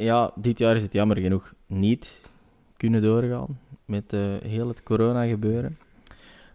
Ja, 0.00 0.32
dit 0.34 0.58
jaar 0.58 0.76
is 0.76 0.82
het 0.82 0.92
jammer 0.92 1.18
genoeg 1.18 1.52
niet 1.66 2.20
kunnen 2.76 3.02
doorgaan 3.02 3.58
met 3.84 4.12
eh, 4.12 4.20
heel 4.42 4.68
het 4.68 4.82
corona 4.82 5.26
gebeuren. 5.26 5.78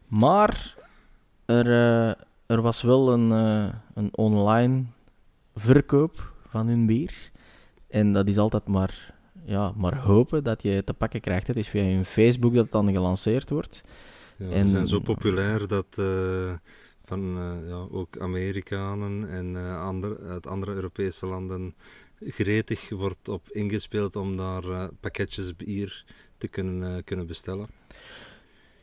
Maar 0.10 0.76
er, 1.46 1.66
eh, 1.68 2.10
er 2.46 2.62
was 2.62 2.82
wel 2.82 3.12
een, 3.14 3.32
eh, 3.32 3.74
een 3.94 4.10
online 4.18 4.84
verkoop 5.56 6.34
van 6.48 6.68
hun 6.68 6.86
bier. 6.86 7.32
En 7.88 8.14
dat 8.14 8.28
is 8.28 8.38
altijd 8.38 8.68
maar, 8.68 9.14
ja, 9.46 9.74
maar 9.76 9.98
hopen 9.98 10.44
dat 10.44 10.62
je 10.62 10.70
het 10.70 10.86
te 10.86 10.94
pakken 10.94 11.22
krijgt. 11.22 11.48
Het 11.48 11.58
is 11.58 11.68
via 11.68 11.84
hun 11.84 12.06
Facebook 12.06 12.54
dat 12.54 12.64
het 12.64 12.72
dan 12.72 12.92
gelanceerd 12.92 13.50
wordt. 13.50 13.82
Ja, 14.38 14.50
En- 14.50 14.66
ze 14.66 14.70
zijn 14.70 14.88
zo 14.88 15.00
populair 15.00 15.68
dat 15.68 16.02
van 17.06 17.22
ja, 17.68 17.88
ook 17.92 18.18
Amerikanen 18.20 19.30
en 19.30 19.78
andere, 19.78 20.20
uit 20.28 20.48
andere 20.48 20.74
Europese 20.74 21.26
landen 21.26 21.76
gretig 22.28 22.90
wordt 22.90 23.30
op 23.30 23.50
ingespeeld 23.50 24.16
om 24.16 24.38
daar 24.38 24.64
eh, 24.64 24.88
pakketjes 25.00 25.56
bier 25.56 26.06
te 26.38 26.48
kunnen, 26.48 26.96
eh, 26.96 27.04
kunnen 27.04 27.28
bestellen. 27.28 27.68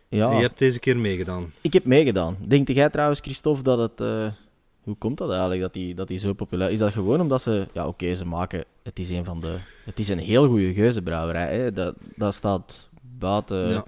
Ja. 0.09 0.31
En 0.31 0.37
je 0.37 0.42
hebt 0.42 0.59
deze 0.59 0.79
keer 0.79 0.98
meegedaan. 0.98 1.53
Ik 1.61 1.72
heb 1.72 1.85
meegedaan. 1.85 2.37
Denkt 2.40 2.68
jij 2.68 2.90
trouwens, 2.90 3.20
Christophe, 3.20 3.62
dat 3.62 3.79
het... 3.79 4.00
eh, 4.00 4.33
hoe 4.81 4.96
komt 4.96 5.18
dat 5.18 5.31
eigenlijk, 5.31 5.61
dat 5.61 5.72
die, 5.72 5.94
dat 5.94 6.09
die 6.09 6.18
zo 6.18 6.33
populair 6.33 6.70
is? 6.70 6.79
dat 6.79 6.92
gewoon 6.92 7.20
omdat 7.20 7.42
ze... 7.42 7.68
Ja, 7.72 7.87
oké, 7.87 8.14
ze 8.14 8.24
maken... 8.24 8.64
Het 8.83 8.98
is 8.98 9.11
een 9.11 9.24
van 9.24 9.40
de... 9.40 9.59
Het 9.85 9.98
is 9.98 10.09
een 10.09 10.18
heel 10.18 10.48
goede 10.48 10.72
geuzenbrouwerij, 10.72 11.59
hè. 11.59 11.72
Dat, 11.72 11.96
dat 12.16 12.35
staat 12.35 12.88
buiten... 13.03 13.68
Ja. 13.68 13.85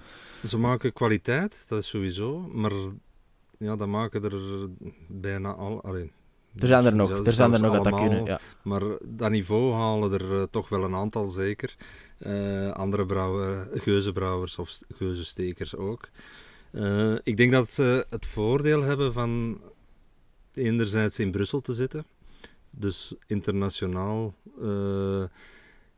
Ze 0.47 0.57
maken 0.57 0.93
kwaliteit, 0.93 1.65
dat 1.69 1.79
is 1.79 1.87
sowieso, 1.87 2.39
maar 2.39 2.71
ja, 3.57 3.75
dat 3.75 3.87
maken 3.87 4.23
er 4.23 4.69
bijna 5.07 5.53
al. 5.53 5.83
Allee, 5.83 6.11
Er 6.55 6.67
zijn 6.67 6.85
er 6.85 6.95
nog, 6.95 7.25
er 7.25 7.33
zijn 7.33 7.53
er 7.53 7.61
nog 7.61 7.75
allemaal, 7.77 7.99
kunnen, 8.07 8.25
ja. 8.25 8.39
Maar 8.61 8.81
dat 9.03 9.31
niveau 9.31 9.73
halen 9.73 10.11
er 10.13 10.31
eh, 10.33 10.43
toch 10.51 10.69
wel 10.69 10.83
een 10.83 10.95
aantal 10.95 11.25
zeker. 11.27 11.75
Eh, 12.17 12.71
andere 12.71 13.05
brouwer, 13.05 13.67
geuzenbrouwers 13.73 14.57
of 14.57 14.69
st- 14.69 14.85
geuzenstekers 14.93 15.75
ook. 15.75 16.09
Eh, 16.71 17.15
ik 17.23 17.37
denk 17.37 17.51
dat 17.51 17.71
ze 17.71 18.05
het 18.09 18.25
voordeel 18.25 18.81
hebben 18.81 19.13
van 19.13 19.61
enerzijds 20.53 21.19
in 21.19 21.31
Brussel 21.31 21.61
te 21.61 21.73
zitten. 21.73 22.05
Dus 22.69 23.13
internationaal. 23.27 24.33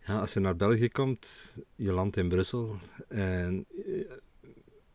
ja, 0.05 0.19
als 0.19 0.33
je 0.33 0.39
naar 0.39 0.55
België 0.55 0.89
komt, 0.89 1.57
je 1.75 1.91
landt 1.93 2.17
in 2.17 2.29
Brussel. 2.29 2.75
En 3.07 3.65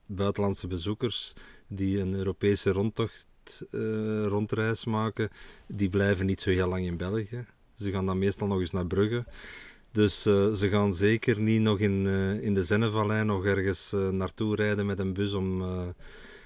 buitenlandse 0.06 0.66
bezoekers 0.66 1.32
die 1.66 2.00
een 2.00 2.14
Europese 2.14 2.70
rondtocht, 2.70 3.26
eh, 3.70 4.26
rondreis 4.26 4.84
maken, 4.84 5.28
die 5.66 5.88
blijven 5.88 6.26
niet 6.26 6.40
zo 6.40 6.50
heel 6.50 6.68
lang 6.68 6.84
in 6.84 6.96
België. 6.96 7.44
Ze 7.74 7.90
gaan 7.90 8.06
dan 8.06 8.18
meestal 8.18 8.46
nog 8.46 8.60
eens 8.60 8.70
naar 8.70 8.86
Brugge. 8.86 9.24
Dus 9.92 10.26
eh, 10.26 10.52
ze 10.52 10.68
gaan 10.68 10.94
zeker 10.94 11.40
niet 11.40 11.60
nog 11.60 11.78
in, 11.78 12.06
eh, 12.06 12.42
in 12.42 12.54
de 12.54 12.64
Zennevallei 12.64 13.24
nog 13.24 13.44
ergens 13.44 13.94
naartoe 14.10 14.56
rijden 14.56 14.86
met 14.86 14.98
een 14.98 15.12
bus 15.12 15.32
om, 15.32 15.62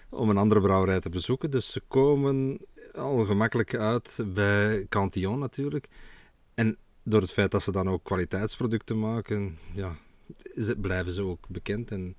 om 0.09 0.31
een 0.31 0.37
andere 0.37 0.61
brouwerij 0.61 1.01
te 1.01 1.11
bezoeken. 1.11 1.51
Dus 1.51 1.73
ze 1.73 1.83
komen 1.89 2.59
al 2.95 3.25
gemakkelijk 3.25 3.75
uit 3.75 4.21
bij 4.27 4.87
Cantillon 4.89 5.39
natuurlijk. 5.39 5.89
En 6.55 6.77
door 7.03 7.21
het 7.21 7.33
feit 7.33 7.51
dat 7.51 7.63
ze 7.63 7.73
dan 7.73 7.89
ook 7.89 8.05
kwaliteitsproducten 8.05 8.99
maken, 8.99 9.59
ja, 9.75 9.97
blijven 10.81 11.13
ze 11.13 11.23
ook 11.23 11.49
bekend. 11.49 11.91
En 11.91 12.17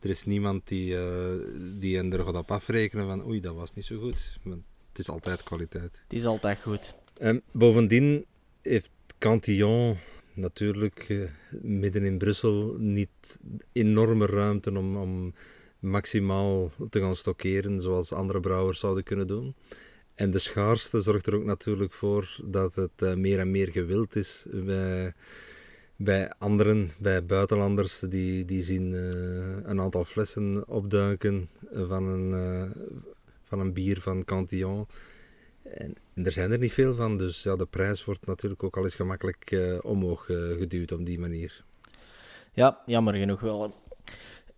er 0.00 0.10
is 0.10 0.24
niemand 0.24 0.68
die, 0.68 0.96
eh, 0.98 1.32
die 1.78 1.96
hen 1.96 2.12
er 2.12 2.24
gaat 2.24 2.34
op 2.34 2.50
afrekenen 2.50 3.06
van 3.06 3.26
oei, 3.26 3.40
dat 3.40 3.54
was 3.54 3.74
niet 3.74 3.84
zo 3.84 3.98
goed. 3.98 4.38
Want 4.42 4.62
het 4.88 4.98
is 4.98 5.08
altijd 5.08 5.42
kwaliteit. 5.42 6.02
Het 6.02 6.18
is 6.18 6.24
altijd 6.24 6.58
goed. 6.62 6.94
En 7.18 7.42
bovendien 7.50 8.24
heeft 8.62 8.90
Cantillon 9.18 9.98
natuurlijk 10.34 11.06
eh, 11.08 11.22
midden 11.62 12.04
in 12.04 12.18
Brussel 12.18 12.74
niet 12.78 13.38
enorme 13.72 14.26
ruimte 14.26 14.70
om, 14.70 14.96
om 14.96 15.34
maximaal 15.78 16.70
te 16.90 17.00
gaan 17.00 17.16
stockeren 17.16 17.80
zoals 17.80 18.12
andere 18.12 18.40
brouwers 18.40 18.80
zouden 18.80 19.04
kunnen 19.04 19.26
doen. 19.26 19.54
En 20.14 20.30
de 20.30 20.38
schaarste 20.38 21.00
zorgt 21.00 21.26
er 21.26 21.34
ook 21.34 21.44
natuurlijk 21.44 21.92
voor 21.92 22.40
dat 22.44 22.74
het 22.74 23.02
eh, 23.02 23.14
meer 23.14 23.38
en 23.38 23.50
meer 23.50 23.68
gewild 23.68 24.16
is 24.16 24.46
bij, 24.50 25.14
bij 26.00 26.32
anderen, 26.38 26.90
bij 26.98 27.24
buitenlanders. 27.24 27.98
Die, 27.98 28.44
die 28.44 28.62
zien 28.62 28.92
eh, 28.92 29.70
een 29.70 29.80
aantal 29.80 30.04
flessen 30.04 30.68
opduiken 30.68 31.48
van 31.72 32.04
een, 32.04 32.32
eh, 32.32 32.82
van 33.44 33.60
een 33.60 33.72
bier 33.72 34.00
van 34.00 34.24
Cantillon. 34.24 34.86
En, 35.62 35.94
er 36.24 36.32
zijn 36.32 36.52
er 36.52 36.58
niet 36.58 36.72
veel 36.72 36.94
van, 36.94 37.16
dus 37.16 37.42
ja, 37.42 37.56
de 37.56 37.66
prijs 37.66 38.04
wordt 38.04 38.26
natuurlijk 38.26 38.62
ook 38.62 38.76
al 38.76 38.84
eens 38.84 38.94
gemakkelijk 38.94 39.50
eh, 39.50 39.78
omhoog 39.82 40.24
geduwd 40.24 40.92
op 40.92 41.06
die 41.06 41.18
manier. 41.18 41.64
Ja, 42.52 42.78
jammer 42.86 43.14
genoeg 43.14 43.40
wel. 43.40 43.74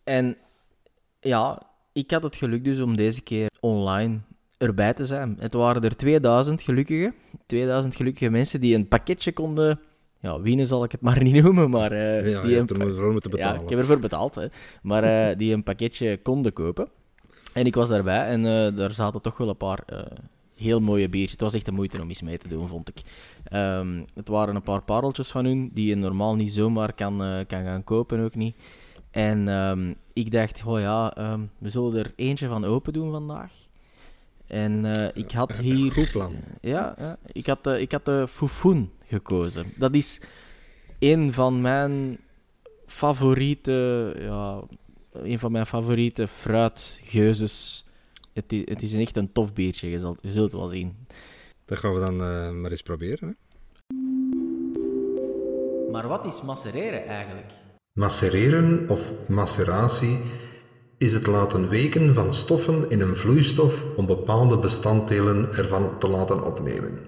En 0.05 0.37
ja, 1.21 1.63
ik 1.93 2.11
had 2.11 2.23
het 2.23 2.37
geluk 2.37 2.65
dus 2.65 2.81
om 2.81 2.97
deze 2.97 3.23
keer 3.23 3.51
online 3.61 4.21
erbij 4.59 4.95
te 4.95 5.07
zijn. 5.07 5.37
Het 5.39 5.53
waren 5.53 5.83
er 5.83 5.97
2000 5.97 6.63
gelukkige, 6.63 7.15
2000 7.47 7.97
gelukkige 7.97 8.31
mensen 8.31 8.61
die 8.61 8.75
een 8.75 8.89
pakketje 8.89 9.33
konden... 9.33 9.81
Ja, 10.21 10.41
winnen 10.41 10.67
zal 10.67 10.85
ik 10.85 10.93
het 10.93 11.01
maar 11.01 11.23
niet 11.29 11.43
noemen, 11.43 11.71
maar... 11.71 11.93
eh, 11.93 12.31
ja, 12.31 12.41
die 12.43 12.51
je 12.51 12.57
hebt 12.57 12.71
er 12.71 12.79
moeten 12.79 13.31
Ja, 13.31 13.37
betalen. 13.37 13.63
ik 13.63 13.69
heb 13.69 13.79
ervoor 13.79 14.01
betaald, 14.01 14.35
hè. 14.35 14.47
Maar 14.83 15.03
eh, 15.03 15.39
die 15.39 15.53
een 15.53 15.63
pakketje 15.63 16.19
konden 16.23 16.53
kopen. 16.53 16.89
En 17.53 17.67
ik 17.67 17.75
was 17.75 17.89
daarbij 17.89 18.27
en 18.27 18.47
eh, 18.47 18.77
daar 18.77 18.93
zaten 18.93 19.21
toch 19.21 19.37
wel 19.37 19.49
een 19.49 19.57
paar 19.57 19.85
heel 20.57 20.81
mooie 20.81 21.09
biertjes. 21.09 21.33
Het 21.33 21.41
was 21.41 21.55
echt 21.55 21.65
de 21.65 21.73
moeite 21.73 22.01
om 22.03 22.09
eens 22.09 22.23
mee 22.23 22.39
te 22.39 22.49
doen, 22.49 22.69
vond 22.69 22.89
ik. 22.89 23.03
Ehm, 23.45 24.03
het 24.15 24.29
waren 24.29 24.55
een 24.55 24.63
paar 24.63 24.83
pareltjes 24.83 25.31
van 25.31 25.45
hun, 25.45 25.71
die 25.75 25.87
je 25.89 25.95
normaal 25.95 26.35
niet 26.35 26.53
zomaar 26.53 26.93
kan, 26.93 27.17
kan 27.47 27.65
gaan 27.65 27.85
kopen, 27.85 28.21
ook 28.25 28.35
niet. 28.35 28.57
En 29.11 29.49
ehm, 29.49 29.93
ik 30.13 30.31
dacht, 30.31 30.63
oh 30.67 30.81
ja, 30.81 31.15
ehm, 31.17 31.41
we 31.59 31.69
zullen 31.71 31.97
er 31.99 32.13
eentje 32.17 32.49
van 32.49 32.65
open 32.65 32.93
doen 32.93 33.11
vandaag. 33.11 33.53
En 34.51 34.85
eh, 34.85 35.09
ik 35.15 35.31
had 35.31 35.53
hier... 35.53 35.93
Goed 35.93 36.11
plan. 36.11 36.35
Ja, 36.61 36.95
ja. 36.99 37.19
Ik, 37.33 37.47
had, 37.47 37.65
de 37.65 37.81
ik 37.81 37.93
had 37.93 38.05
de 38.05 38.27
Foufoun 38.29 38.91
gekozen. 39.07 39.73
Dat 39.77 39.95
is 39.95 40.21
een 40.99 41.33
van 41.33 41.61
mijn 41.61 42.19
favoriete, 42.87 44.15
ja, 44.19 44.61
een 45.13 45.39
van 45.39 45.53
mijn 45.53 45.67
favoriete 45.67 46.29
fruitgeuzes. 46.29 47.85
Het 48.33 48.53
is, 48.53 48.63
het 48.65 48.83
is 48.83 48.93
echt 48.93 49.17
een 49.17 49.33
tof 49.33 49.53
biertje, 49.53 49.91
je, 49.91 49.99
zal, 49.99 50.17
je 50.21 50.31
zult 50.31 50.53
wel 50.53 50.69
zien. 50.69 50.97
Dat 51.65 51.79
gaan 51.79 51.95
we 51.95 52.01
dan 52.01 52.21
eh, 52.21 52.51
maar 52.51 52.71
eens 52.71 52.83
proberen. 52.83 53.29
Hè? 53.29 53.35
Maar 55.91 56.09
wat 56.09 56.27
is 56.27 56.43
macereren 56.43 57.07
eigenlijk? 57.07 57.53
Macereren 57.93 58.89
of 58.89 59.29
maceratie 59.29 60.19
is 61.01 61.15
het 61.15 61.27
laten 61.27 61.69
weken 61.69 62.15
van 62.15 62.33
stoffen 62.33 62.91
in 62.91 63.01
een 63.01 63.17
vloeistof 63.17 63.97
om 63.97 64.07
bepaalde 64.07 64.59
bestanddelen 64.59 65.53
ervan 65.53 65.99
te 65.99 66.09
laten 66.09 66.45
opnemen. 66.45 66.99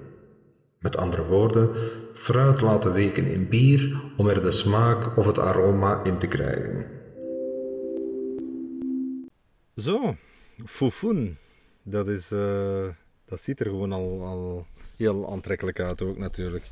Met 0.78 0.96
andere 0.96 1.26
woorden, 1.26 1.70
fruit 2.12 2.60
laten 2.60 2.92
weken 2.92 3.26
in 3.26 3.48
bier 3.48 4.02
om 4.16 4.28
er 4.28 4.42
de 4.42 4.50
smaak 4.50 5.16
of 5.16 5.26
het 5.26 5.38
aroma 5.38 6.04
in 6.04 6.18
te 6.18 6.26
krijgen. 6.26 6.86
Zo, 9.76 10.16
foufoen. 10.64 11.36
Dat, 11.82 12.08
is, 12.08 12.30
eh, 12.30 12.88
dat 13.24 13.40
ziet 13.40 13.60
er 13.60 13.66
gewoon 13.66 13.92
al, 13.92 14.22
al 14.22 14.66
heel 14.96 15.30
aantrekkelijk 15.32 15.80
uit 15.80 16.02
ook 16.02 16.18
natuurlijk. 16.18 16.70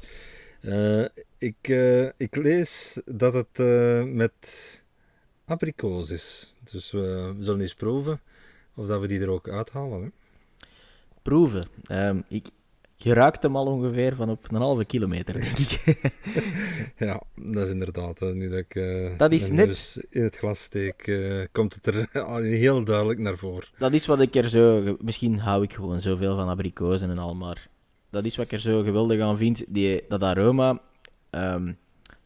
Eh, 0.60 1.04
ik, 1.38 1.56
eh, 1.60 2.04
ik 2.04 2.36
lees 2.36 3.00
dat 3.04 3.34
het 3.34 3.58
met 4.14 4.32
abrikoos 5.44 6.10
is. 6.10 6.54
Dus 6.70 6.90
we 6.90 7.34
zullen 7.40 7.60
eens 7.60 7.74
proeven 7.74 8.20
of 8.74 8.86
dat 8.86 9.00
we 9.00 9.06
die 9.06 9.20
er 9.20 9.28
ook 9.30 9.48
uithalen. 9.48 10.02
Hè? 10.02 10.08
Proeven. 11.22 11.64
Ehm, 11.86 12.20
ik, 12.28 12.46
je 12.96 13.12
ruikt 13.12 13.42
hem 13.42 13.56
al 13.56 13.66
ongeveer 13.66 14.14
van 14.14 14.30
op 14.30 14.52
een 14.52 14.60
halve 14.60 14.84
kilometer, 14.84 15.34
denk 15.34 15.58
ik. 15.58 15.82
Ja, 16.96 17.22
dat 17.34 17.64
is 17.66 17.70
inderdaad. 17.72 18.20
Nu 18.20 18.48
dat 18.48 18.58
ik 18.58 18.74
eh, 18.74 19.18
Dat 19.18 19.32
is 19.32 19.48
net- 19.50 19.66
neus 19.66 19.98
in 20.10 20.22
het 20.22 20.36
glas 20.36 20.62
steek, 20.62 21.06
eh, 21.06 21.44
komt 21.52 21.74
het 21.74 21.86
er 21.86 22.08
al 22.24 22.36
heel 22.36 22.84
duidelijk 22.84 23.18
naar 23.18 23.36
voren. 23.36 23.68
Dat 23.78 23.92
is 23.92 24.06
wat 24.06 24.20
ik 24.20 24.34
er 24.34 24.48
zo... 24.48 24.96
Misschien 25.00 25.38
hou 25.38 25.62
ik 25.62 25.72
gewoon 25.72 26.00
zoveel 26.00 26.36
van 26.36 26.48
abrikozen 26.48 27.10
en 27.10 27.18
al, 27.18 27.34
maar... 27.34 27.68
Dat 28.10 28.24
is 28.24 28.36
wat 28.36 28.44
ik 28.46 28.52
er 28.52 28.60
zo 28.60 28.82
geweldig 28.82 29.20
aan 29.20 29.36
vind, 29.36 29.64
die, 29.68 30.04
dat 30.08 30.22
aroma. 30.22 30.80
Ehm, 31.30 31.72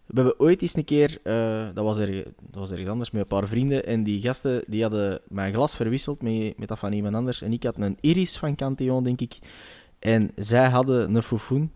we 0.07 0.15
hebben 0.15 0.41
ooit 0.41 0.63
eens 0.63 0.77
een 0.77 0.85
keer... 0.85 1.19
eh, 1.23 1.67
dat, 1.75 1.85
was 1.85 1.99
er, 1.99 2.23
dat 2.23 2.61
was 2.61 2.71
ergens 2.71 2.89
anders, 2.89 3.11
met 3.11 3.23
een 3.23 3.27
paar 3.27 3.49
vrienden. 3.49 3.87
En 3.87 4.03
die 4.03 4.21
gasten 4.21 4.65
die 4.67 4.83
hadden 4.83 5.21
mijn 5.29 5.53
glas 5.53 5.77
verwisseld 5.77 6.23
met, 6.23 6.59
met 6.59 6.69
dat 6.69 6.79
van 6.79 6.93
iemand 6.93 7.15
anders. 7.15 7.43
En 7.43 7.53
ik 7.53 7.63
had 7.63 7.75
een 7.79 7.99
iris 8.01 8.37
van 8.37 8.55
Cantillon, 8.55 9.05
denk 9.05 9.21
ik. 9.21 9.39
En 9.99 10.31
zij 10.37 10.69
hadden 10.69 11.15
een 11.15 11.23
foufoun. 11.23 11.71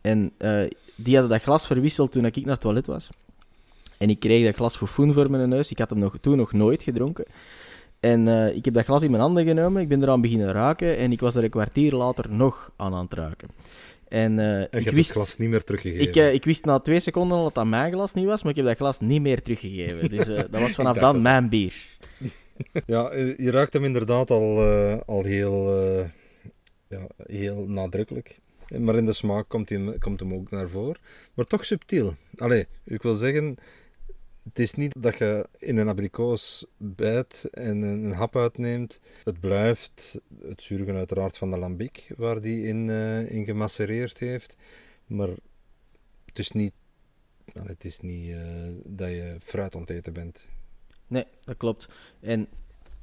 En 0.00 0.32
eh, 0.36 0.70
die 0.94 1.14
hadden 1.14 1.32
dat 1.32 1.42
glas 1.42 1.66
verwisseld 1.66 2.12
toen 2.12 2.24
ik 2.24 2.36
naar 2.36 2.52
het 2.52 2.60
toilet 2.60 2.86
was. 2.86 3.08
En 3.98 4.10
ik 4.10 4.20
kreeg 4.20 4.44
dat 4.44 4.54
glas 4.54 4.76
foufoun 4.76 5.12
voor 5.12 5.30
mijn 5.30 5.48
neus. 5.48 5.70
Ik 5.70 5.78
had 5.78 5.90
hem 5.90 5.98
nog, 5.98 6.16
toen 6.20 6.36
nog 6.36 6.52
nooit 6.52 6.82
gedronken. 6.82 7.24
En 8.00 8.28
eh, 8.28 8.56
ik 8.56 8.64
heb 8.64 8.74
dat 8.74 8.84
glas 8.84 9.02
in 9.02 9.10
mijn 9.10 9.22
handen 9.22 9.46
genomen, 9.46 9.82
ik 9.82 9.88
ben 9.88 10.02
eraan 10.02 10.20
beginnen 10.20 10.52
raken 10.52 10.96
en 10.96 11.12
ik 11.12 11.20
was 11.20 11.34
er 11.34 11.44
een 11.44 11.50
kwartier 11.50 11.92
later 11.92 12.24
nog 12.30 12.72
aan 12.76 12.94
aan 12.94 13.04
het 13.04 13.14
ruiken. 13.14 13.48
En, 14.08 14.38
eh, 14.38 14.60
En 14.60 14.68
ik, 14.70 14.90
wist, 14.90 15.08
het 15.08 15.16
glas 15.16 15.36
niet 15.36 15.48
meer 15.48 15.64
teruggegeven. 15.64 16.08
ik, 16.08 16.16
eh, 16.16 16.32
ik 16.32 16.44
wist 16.44 16.64
na 16.64 16.78
twee 16.78 17.00
seconden 17.00 17.36
al 17.36 17.44
dat 17.44 17.54
dat 17.54 17.66
mijn 17.66 17.92
glas 17.92 18.14
niet 18.14 18.24
was, 18.24 18.42
maar 18.42 18.50
ik 18.50 18.56
heb 18.56 18.66
dat 18.66 18.76
glas 18.76 19.00
niet 19.00 19.20
meer 19.20 19.42
teruggegeven. 19.42 20.10
Dus 20.10 20.28
eh, 20.28 20.36
dat 20.36 20.60
was 20.60 20.74
vanaf 20.80 20.98
dan 20.98 21.22
mijn 21.22 21.48
bier. 21.48 21.74
Ja, 22.86 23.14
je 23.14 23.50
ruikt 23.50 23.72
hem 23.72 23.84
inderdaad 23.84 24.30
al, 24.30 24.62
al 25.06 25.24
heel, 25.24 25.72
ja, 26.88 27.06
heel 27.26 27.66
nadrukkelijk. 27.68 28.38
Maar 28.78 28.96
in 28.96 29.06
de 29.06 29.12
smaak 29.12 29.48
komt 29.48 29.68
hij, 29.68 29.96
komt 29.98 30.20
hem 30.20 30.34
ook 30.34 30.50
naar 30.50 30.68
voren. 30.68 31.00
Maar 31.34 31.44
toch 31.44 31.64
subtiel. 31.64 32.14
Allee, 32.36 32.66
ik 32.84 33.02
wil 33.02 33.14
zeggen, 33.14 33.56
het 34.48 34.58
is 34.58 34.74
niet 34.74 35.02
dat 35.02 35.18
je 35.18 35.48
in 35.58 35.76
een 35.76 35.88
abrikoos 35.88 36.66
bijt 36.76 37.48
en 37.50 37.82
een, 37.82 38.12
hap 38.12 38.36
uitneemt. 38.36 39.00
Het 39.24 39.40
blijft 39.40 40.20
het 40.42 40.62
zuurgen 40.62 40.94
uiteraard 40.94 41.36
van 41.36 41.50
de 41.50 41.58
lambic, 41.58 42.12
waar 42.16 42.40
die 42.40 42.66
in, 42.66 42.90
eh, 42.90 43.30
in 43.30 43.44
gemacereerd 43.44 44.18
heeft. 44.18 44.56
Maar 45.06 45.28
het 46.24 46.38
is 46.38 46.50
niet, 46.50 46.72
het 47.52 47.84
is 47.84 48.00
niet 48.00 48.30
eh, 48.30 48.40
dat 48.86 49.08
je 49.08 49.36
fruit 49.40 49.74
aan 49.74 49.80
het 49.80 49.90
eten 49.90 50.12
bent. 50.12 50.48
Nee, 51.06 51.24
dat 51.40 51.56
klopt. 51.56 51.88
En 52.20 52.48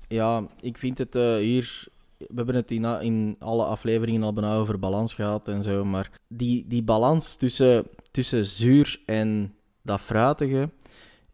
ja, 0.08 0.48
ik 0.62 0.78
vind 0.78 0.98
het 0.98 1.16
eh, 1.16 1.36
hier... 1.36 1.88
We 2.18 2.36
hebben 2.36 2.56
het 2.56 2.72
in, 2.72 2.86
in 2.86 3.36
alle 3.40 3.66
afleveringen 3.66 4.24
al 4.24 4.34
bijna 4.34 4.56
over 4.56 4.80
balans 4.80 5.14
gehad 5.14 5.48
en 5.48 5.64
zo, 5.64 5.86
maar 5.86 6.12
die, 6.28 6.66
die 6.68 6.84
balans 6.84 7.36
tussen, 7.36 7.86
tussen 8.12 8.46
zuur 8.46 9.02
en 9.06 9.56
dat 9.82 10.02
fruitige... 10.02 10.70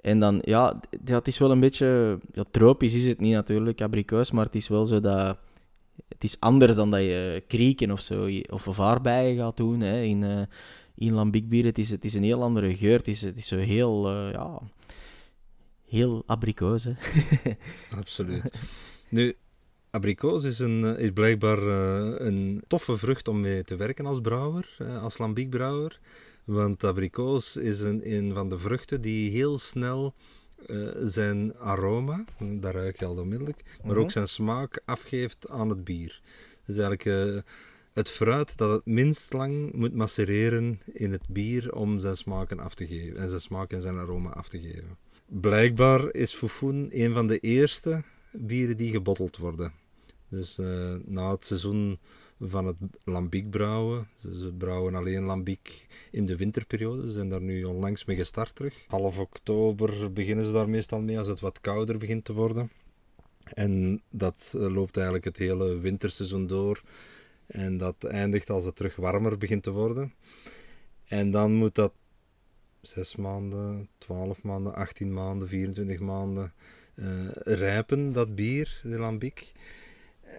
En 0.02 0.20
dan, 0.20 0.42
ja, 0.42 0.80
dat 1.02 1.28
is 1.28 1.38
wel 1.38 1.52
een 1.52 1.60
beetje... 1.60 2.20
Ja, 2.34 2.44
tropisch 2.52 2.94
is 2.94 3.08
het 3.08 3.20
niet 3.20 3.34
natuurlijk, 3.34 3.82
abrikoos, 3.82 4.32
maar 4.32 4.46
het 4.46 4.56
is 4.56 4.68
wel 4.68 4.86
zo 4.86 5.00
dat... 5.00 5.38
Het 6.08 6.24
is 6.24 6.40
anders 6.40 6.76
dan 6.76 6.92
dat 6.92 7.00
je 7.00 7.44
krieken 7.48 7.92
of 7.92 8.02
zo, 8.02 8.30
of 8.50 8.80
aardbeien 8.80 9.38
gaat 9.38 9.58
doen 9.58 9.80
hè, 9.80 10.02
in, 10.02 10.24
eh 10.24 10.42
in 11.02 11.14
lambiekbier. 11.14 11.66
Het 11.66 11.78
is, 11.78 11.90
het 11.90 12.06
is 12.06 12.14
een 12.14 12.24
heel 12.24 12.42
andere 12.42 12.76
geur. 12.76 12.98
Het 12.98 13.08
is, 13.08 13.22
het 13.22 13.38
is 13.38 13.48
zo 13.48 13.58
heel, 13.58 14.08
eh, 14.08 14.32
ja... 14.32 14.62
Heel 15.88 16.24
abrikoos. 16.26 16.88
Absoluut. 18.00 18.52
nu, 19.10 19.36
abrikoos 19.90 20.44
is, 20.44 20.60
een, 20.60 20.84
eh, 20.86 21.04
is 21.04 21.12
blijkbaar 21.14 21.58
een 22.22 22.64
toffe 22.68 22.98
vrucht 22.98 23.28
om 23.28 23.42
mee 23.42 23.64
te 23.64 23.76
werken 23.76 24.06
als 24.06 24.22
brouwer, 24.22 24.78
als 25.02 25.18
lambiekbrouwer. 25.18 26.00
Want 26.44 26.84
abrikoos 26.84 27.56
is 27.58 27.80
een, 27.80 28.12
een 28.16 28.34
van 28.34 28.50
de 28.50 28.58
vruchten 28.58 29.02
die 29.02 29.32
heel 29.32 29.58
snel 29.58 30.14
eh, 30.68 30.88
zijn 31.04 31.56
aroma, 31.58 32.26
daar 32.60 32.74
ruik 32.74 33.00
je 33.00 33.06
al 33.06 33.18
onmiddellijk, 33.18 33.64
maar 33.84 33.92
Mhm. 33.94 34.02
ook 34.04 34.12
zijn 34.12 34.28
smaak 34.28 34.82
afgeeft 34.86 35.50
aan 35.50 35.70
het 35.70 35.84
bier. 35.84 36.22
Dus 36.66 36.78
eigenlijk 36.78 37.06
eh, 37.06 37.52
het 37.94 38.10
fruit 38.10 38.58
dat 38.58 38.72
het 38.72 38.86
minst 38.86 39.34
lang 39.34 39.74
moet 39.74 39.94
macereren 39.94 40.80
in 40.94 41.12
het 41.12 41.28
bier 41.28 41.74
om 41.76 42.00
zijn 42.00 42.18
smaken 42.18 42.60
af 42.60 42.74
te 42.76 42.88
geven 42.88 43.18
en 43.18 43.28
zijn 43.30 43.42
smaak 43.42 43.72
en 43.72 43.82
zijn 43.82 43.98
aroma 43.98 44.30
af 44.30 44.50
te 44.50 44.60
geven. 44.60 44.98
Blijkbaar 45.26 46.14
is 46.14 46.34
Foufoun 46.34 46.88
een 46.92 47.14
van 47.14 47.28
de 47.28 47.40
eerste 47.40 48.04
bieren 48.32 48.78
die 48.78 48.92
gebotteld 48.92 49.38
worden. 49.38 49.74
Dus 50.30 50.58
eh, 50.58 50.96
na 51.06 51.32
het 51.32 51.46
seizoen 51.46 52.00
van 52.44 52.66
het 52.66 52.76
lambiek 53.04 53.50
brouwen, 53.50 54.08
ze, 54.16 54.54
brouwen 54.58 54.96
alleen 54.96 55.24
lambiek 55.24 55.88
in 56.12 56.26
de 56.26 56.36
winterperiode, 56.36 57.02
ze 57.02 57.10
zijn 57.10 57.30
daar 57.30 57.42
nu 57.42 57.64
onlangs 57.64 58.06
mee 58.06 58.16
gestart 58.16 58.56
terug. 58.56 58.86
Half 58.88 59.18
oktober 59.18 60.14
beginnen 60.14 60.46
ze 60.46 60.52
daar 60.52 60.70
meestal 60.70 61.02
mee 61.02 61.20
als 61.20 61.28
het 61.28 61.40
wat 61.40 61.62
kouder 61.62 61.98
begint 61.98 62.26
te 62.26 62.34
worden. 62.34 62.72
En 63.44 64.02
dat 64.10 64.54
eh, 64.56 64.74
loopt 64.74 64.96
eigenlijk 64.96 65.26
het 65.26 65.38
hele 65.38 65.78
winterseizoen 65.78 66.48
door. 66.48 66.82
En 67.48 67.78
dat 67.78 68.04
eindigt 68.04 68.50
als 68.50 68.66
het 68.66 68.76
terug 68.76 68.96
warmer 68.96 69.38
begint 69.38 69.64
te 69.64 69.72
worden. 69.72 70.14
En 71.08 71.32
dan 71.32 71.54
moet 71.54 71.76
dat 71.76 71.94
6 72.82 73.16
maanden, 73.16 73.90
12 73.98 74.44
maanden, 74.44 74.74
18 74.76 75.14
maanden, 75.14 75.48
24 75.48 76.00
maanden 76.00 76.54
eh, 76.96 77.06
rijpen, 77.34 78.14
dat 78.14 78.36
bier, 78.36 78.80
de 78.84 79.00
lambiek. 79.00 79.52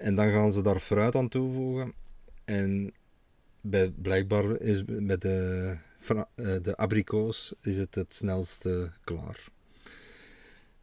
En 0.02 0.14
dan 0.14 0.30
gaan 0.30 0.52
ze 0.52 0.62
daar 0.62 0.78
fruit 0.78 1.16
aan 1.16 1.28
toevoegen. 1.28 1.94
En 2.44 2.92
bij, 3.60 3.90
blijkbaar 3.90 4.60
is 4.60 4.82
met 4.86 5.20
de, 5.20 5.76
eh, 6.06 6.54
de 6.62 6.76
abrikoos 6.76 7.54
is 7.60 7.78
het 7.78 7.94
het 7.94 8.14
snelste 8.14 8.90
klaar. 9.04 9.48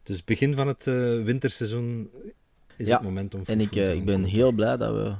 Dus 0.02 0.24
begin 0.24 0.54
van 0.54 0.66
het 0.66 0.86
eh, 0.86 1.22
winterseizoen 1.22 2.10
is 2.76 2.86
Ja, 2.86 2.94
het 2.94 3.02
moment 3.02 3.34
om 3.34 3.42
En 3.44 3.60
ik, 3.60 3.70
te 3.70 3.82
eh, 3.82 3.94
ik 3.94 4.04
ben 4.04 4.24
heel 4.24 4.52
blij 4.52 4.76
dat, 4.76 4.94
we, 4.94 5.14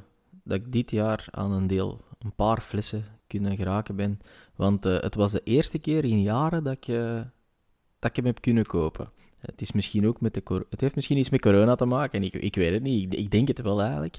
dat 0.44 0.56
ik 0.56 0.72
dit 0.72 0.90
jaar 0.90 1.28
aan 1.30 1.52
een 1.52 1.66
deel, 1.66 2.00
een 2.18 2.34
paar 2.34 2.60
flessen 2.60 3.04
kunnen 3.26 3.56
geraken 3.56 3.96
ben. 3.96 4.20
Want 4.54 4.84
het 4.84 5.14
was 5.14 5.32
de 5.32 5.42
eerste 5.44 5.78
keer 5.78 6.04
in 6.04 6.22
jaren 6.22 6.64
dat 6.64 6.72
ik, 6.72 6.86
dat 7.98 8.10
ik 8.10 8.16
hem 8.16 8.24
heb 8.24 8.40
kunnen 8.40 8.66
kopen. 8.66 9.10
Het, 9.40 9.60
is 9.60 9.72
misschien 9.72 10.06
ook 10.06 10.20
met 10.20 10.34
de 10.34 10.42
cor- 10.42 10.66
het 10.70 10.80
heeft 10.80 10.94
misschien 10.94 11.18
iets 11.18 11.30
met 11.30 11.40
corona 11.40 11.74
te 11.74 11.84
maken, 11.84 12.18
en 12.20 12.24
ik, 12.24 12.34
ik 12.34 12.54
weet 12.54 12.72
het 12.72 12.82
niet. 12.82 13.12
Ik, 13.12 13.18
ik 13.18 13.30
denk 13.30 13.48
het 13.48 13.62
wel 13.62 13.80
eigenlijk. 13.80 14.14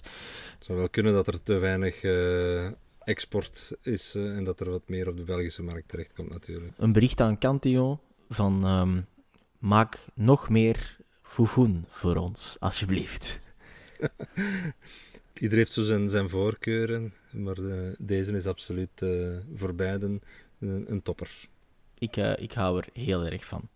Het 0.56 0.66
zou 0.66 0.78
wel 0.78 0.90
kunnen 0.90 1.14
dat 1.14 1.28
er 1.28 1.44
te 1.44 1.58
weinig 1.58 2.02
eh, 2.02 2.68
export 3.00 3.72
is 3.82 4.16
eh, 4.16 4.38
en 4.38 4.44
dat 4.44 4.60
er 4.60 4.70
wat 4.70 4.90
meer 4.90 5.08
op 5.08 5.18
de 5.18 5.24
Belgische 5.24 5.64
markt 5.64 5.88
terechtkomt 5.88 6.30
natuurlijk. 6.30 6.72
Een 6.78 6.92
bericht 6.92 7.22
aan 7.22 7.38
Cantillon 7.38 8.00
van 8.30 8.66
ehm, 8.66 9.02
maak 9.60 10.06
nog 10.14 10.50
meer 10.50 10.98
foufoun 11.24 11.86
voor 11.90 12.16
ons, 12.16 12.56
alsjeblieft. 12.60 13.40
Ieder 15.40 15.58
heeft 15.58 15.72
zo 15.72 15.84
zijn, 15.84 16.10
zijn 16.10 16.30
voorkeuren, 16.30 17.14
maar 17.30 17.58
eh, 17.58 17.90
deze 17.98 18.32
is 18.32 18.46
absoluut 18.46 19.06
voor 19.56 19.76
beiden 19.76 20.22
een, 20.60 20.86
een 20.92 21.02
topper. 21.02 21.50
Ik, 21.98 22.16
ik 22.18 22.52
hou 22.52 22.78
er 22.78 22.88
heel 22.94 23.26
erg 23.26 23.46
van. 23.46 23.70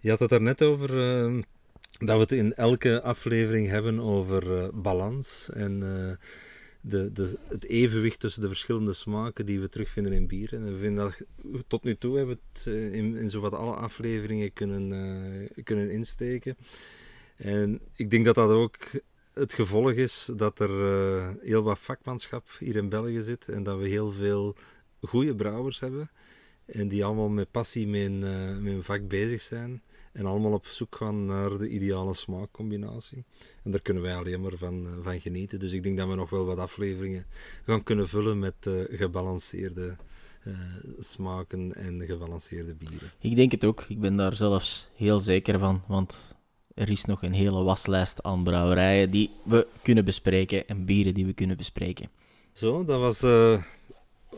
Je 0.00 0.10
had 0.10 0.18
het 0.18 0.32
er 0.32 0.42
net 0.42 0.62
over 0.62 0.90
eh, 0.90 1.42
dat 1.98 2.14
we 2.14 2.20
het 2.22 2.32
in 2.32 2.54
elke 2.54 3.02
aflevering 3.02 3.68
hebben 3.68 4.00
over 4.00 4.58
eh, 4.58 4.68
balans 4.74 5.48
en 5.52 5.82
eh, 5.82 6.16
de, 6.80 7.12
de, 7.12 7.38
het 7.48 7.64
evenwicht 7.64 8.20
tussen 8.20 8.42
de 8.42 8.48
verschillende 8.48 8.92
smaken 8.92 9.46
die 9.46 9.60
we 9.60 9.68
terugvinden 9.68 10.12
in 10.12 10.26
bier. 10.26 10.54
En 10.54 10.64
we 10.64 10.78
vinden 10.78 11.04
dat 11.04 11.24
tot 11.66 11.84
nu 11.84 11.96
toe 11.96 12.16
hebben 12.16 12.34
we 12.34 12.42
het 12.52 12.66
eh, 12.66 12.92
in, 12.92 13.16
in 13.16 13.30
zowat 13.30 13.54
alle 13.54 13.74
afleveringen 13.74 14.52
kunnen, 14.52 15.48
kunnen 15.64 15.90
insteken. 15.90 16.56
En 17.36 17.80
ik 17.94 18.10
denk 18.10 18.24
dat 18.24 18.34
dat 18.34 18.50
ook 18.50 18.76
het 19.32 19.54
gevolg 19.54 19.92
is 19.92 20.28
dat 20.36 20.60
er 20.60 20.70
heel 21.40 21.62
wat 21.62 21.78
vakmanschap 21.78 22.48
hier 22.58 22.76
in 22.76 22.88
België 22.88 23.22
zit 23.22 23.48
en 23.48 23.62
dat 23.62 23.78
we 23.78 23.88
heel 23.88 24.12
veel 24.12 24.56
goede 25.00 25.34
brouwers 25.34 25.80
hebben 25.80 26.10
En 26.66 26.88
die 26.88 27.04
allemaal 27.04 27.28
met 27.28 27.50
passie 27.50 27.86
met 27.86 28.00
hun, 28.00 28.18
met 28.62 28.72
hun 28.72 28.82
vak 28.82 29.08
bezig 29.08 29.40
zijn. 29.40 29.82
En 30.18 30.26
allemaal 30.26 30.52
op 30.52 30.66
zoek 30.66 30.96
gaan 30.96 31.26
naar 31.26 31.58
de 31.58 31.68
ideale 31.68 32.14
smaakcombinatie. 32.14 33.24
En 33.64 33.70
daar 33.70 33.80
kunnen 33.80 34.02
wij 34.02 34.16
alleen 34.16 34.40
maar 34.40 34.56
van, 34.56 34.86
eh, 34.86 34.92
van 35.02 35.20
genieten. 35.20 35.58
Dus 35.58 35.72
ik 35.72 35.82
denk 35.82 35.96
dat 35.96 36.08
we 36.08 36.14
nog 36.14 36.30
wel 36.30 36.44
wat 36.44 36.58
afleveringen 36.58 37.26
gaan 37.64 37.82
kunnen 37.82 38.08
vullen 38.08 38.38
met 38.38 38.54
eh, 38.60 38.72
gebalanceerde 38.90 39.96
eh, 40.42 40.52
smaken 40.98 41.74
en 41.74 42.02
gebalanceerde 42.06 42.74
bieren. 42.74 43.12
Ik 43.20 43.36
denk 43.36 43.50
het 43.50 43.64
ook. 43.64 43.84
Ik 43.88 44.00
ben 44.00 44.16
daar 44.16 44.34
zelfs 44.34 44.88
heel 44.96 45.20
zeker 45.20 45.58
van. 45.58 45.82
Want 45.86 46.36
er 46.74 46.90
is 46.90 47.04
nog 47.04 47.22
een 47.22 47.32
hele 47.32 47.62
waslijst 47.62 48.22
aan 48.22 48.44
brouwerijen 48.44 49.10
die 49.10 49.30
we 49.44 49.66
kunnen 49.82 50.04
bespreken 50.04 50.68
en 50.68 50.84
bieren 50.84 51.14
die 51.14 51.26
we 51.26 51.32
kunnen 51.32 51.56
bespreken. 51.56 52.10
Zo, 52.52 52.84
dat 52.84 53.00
was 53.00 53.22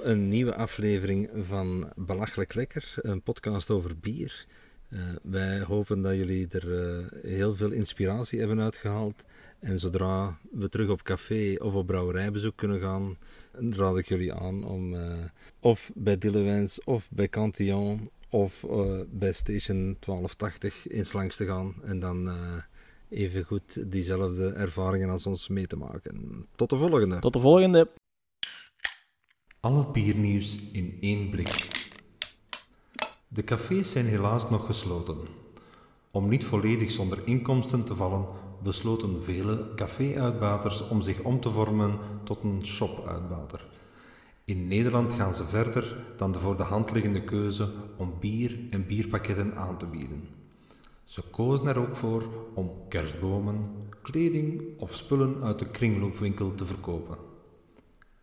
een 0.03 0.28
nieuwe 0.28 0.55
aflevering 0.55 1.31
van 1.43 1.93
Belachelijk 1.97 2.55
Lekker, 2.55 2.95
een 2.97 3.22
podcast 3.22 3.70
over 3.70 3.99
bier. 3.99 4.47
Eh, 4.91 4.99
wij 5.22 5.61
hopen 5.61 6.03
dat 6.03 6.14
jullie 6.14 6.49
er 6.49 6.82
eh, 6.82 7.22
heel 7.22 7.57
veel 7.57 7.70
inspiratie 7.70 8.38
hebben 8.38 8.61
uitgehaald. 8.61 9.24
En 9.61 9.78
zodra 9.78 10.38
we 10.51 10.68
terug 10.68 10.88
op 10.88 11.03
café 11.03 11.57
of 11.59 11.74
op 11.74 11.86
brouwerijbezoek 11.86 12.57
kunnen 12.57 12.80
gaan, 12.80 13.16
raad 13.53 13.99
ik 13.99 14.09
jullie 14.09 14.34
aan 14.34 14.64
om 14.64 14.95
eh, 14.95 15.18
of 15.61 15.91
bij 15.95 16.18
Dillewijns 16.18 16.84
of 16.84 17.09
bij 17.11 17.28
Cantillon 17.28 18.11
of 18.28 18.64
eh, 18.64 19.01
bij 19.11 19.32
Station 19.32 19.97
1280 20.01 20.88
eens 20.88 21.12
langs 21.12 21.36
te 21.36 21.47
gaan. 21.47 21.74
En 21.82 22.01
dan 22.01 22.28
eh 22.28 22.62
even 23.09 23.45
goed 23.45 23.93
diezelfde 23.93 24.53
ervaringen 24.53 25.11
als 25.11 25.26
ons 25.26 25.49
mee 25.49 25.66
te 25.66 25.76
maken. 25.76 26.47
Tot 26.55 26.70
de 26.70 26.76
volgende! 26.76 27.18
Tot 27.18 27.32
de 27.32 27.41
volgende. 27.41 27.91
Alle 29.61 29.91
biernieuws 29.91 30.59
in 30.72 30.97
één 31.01 31.30
blik. 31.30 31.70
De 33.33 33.45
cafés 33.45 33.91
zijn 33.91 34.07
helaas 34.07 34.51
nog 34.51 34.66
gesloten. 34.66 35.16
Om 36.11 36.28
niet 36.28 36.45
volledig 36.45 36.91
zonder 36.91 37.18
inkomsten 37.24 37.85
te 37.85 37.95
vallen, 37.95 38.26
besloten 38.62 39.22
vele 39.22 39.74
café-uitbaters 39.76 40.89
om 40.89 41.03
zich 41.03 41.22
om 41.22 41.41
te 41.41 41.51
vormen 41.51 41.99
tot 42.24 42.43
een 42.43 42.66
shop-uitbater. 42.66 43.66
In 44.45 44.68
Nederland 44.68 45.12
gaan 45.12 45.35
ze 45.35 45.45
verder 45.45 46.05
dan 46.16 46.33
de 46.33 46.39
voor 46.39 46.57
de 46.57 46.62
hand 46.62 46.91
liggende 46.91 47.22
keuze 47.22 47.72
om 47.97 48.14
bier 48.20 48.59
en 48.70 48.87
bierpakketten 48.87 49.57
aan 49.57 49.78
te 49.78 49.87
bieden. 49.87 50.28
Ze 51.05 51.22
kozen 51.31 51.66
er 51.66 51.78
ook 51.78 51.97
voor 51.97 52.24
om 52.55 52.72
kerstbomen, 52.89 53.70
kleding 54.03 54.62
of 54.78 54.95
spullen 54.95 55.43
uit 55.43 55.59
de 55.59 55.70
kringloopwinkel 55.70 56.55
te 56.55 56.66
verkopen. 56.66 57.16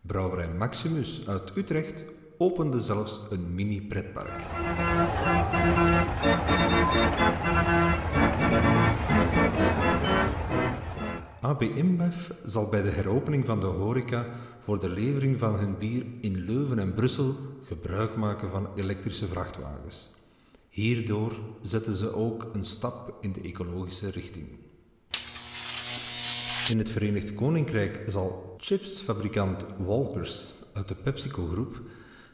Brouwerij 0.00 0.48
Maximus 0.48 1.22
uit 1.26 1.56
Utrecht 1.56 2.04
opende 2.38 2.80
zelfs 2.80 3.20
een 3.30 3.54
mini-pretpark. 3.54 4.42
AB 11.40 11.62
InBev 11.62 12.30
zal 12.44 12.68
bij 12.68 12.82
de 12.82 12.90
heropening 12.90 13.46
van 13.46 13.60
de 13.60 13.66
horeca 13.66 14.26
voor 14.60 14.80
de 14.80 14.88
levering 14.88 15.38
van 15.38 15.54
hun 15.54 15.78
bier 15.78 16.06
in 16.20 16.44
Leuven 16.44 16.78
en 16.78 16.94
Brussel 16.94 17.34
gebruik 17.64 18.16
maken 18.16 18.50
van 18.50 18.68
elektrische 18.76 19.26
vrachtwagens. 19.26 20.10
Hierdoor 20.68 21.32
zetten 21.60 21.94
ze 21.94 22.14
ook 22.14 22.46
een 22.52 22.64
stap 22.64 23.14
in 23.20 23.32
de 23.32 23.40
ecologische 23.40 24.10
richting. 24.10 24.46
In 26.70 26.78
het 26.78 26.90
Verenigd 26.90 27.34
Koninkrijk 27.34 28.02
zal 28.06 28.54
chipsfabrikant 28.58 29.66
Walkers 29.78 30.52
uit 30.72 30.88
de 30.88 30.94
PepsiCo-groep 30.94 31.80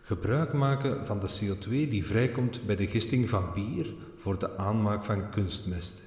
gebruik 0.07 0.53
maken 0.53 1.07
van 1.07 1.21
de 1.21 1.29
CO2 1.41 1.69
die 1.69 2.07
vrijkomt 2.07 2.67
bij 2.67 2.77
de 2.77 2.87
gisting 2.87 3.29
van 3.29 3.53
bier 3.55 3.95
voor 4.17 4.39
de 4.39 4.57
aanmaak 4.57 5.05
van 5.05 5.31
kunstmest. 5.31 6.03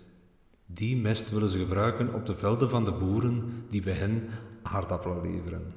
Die 0.65 0.97
mest 0.97 1.31
willen 1.31 1.49
ze 1.49 1.59
gebruiken 1.59 2.13
op 2.13 2.25
de 2.25 2.35
velden 2.35 2.69
van 2.69 2.85
de 2.85 2.91
boeren 2.91 3.65
die 3.69 3.81
bij 3.81 3.93
hen 3.93 4.29
aardappelen 4.63 5.21
leveren. 5.21 5.73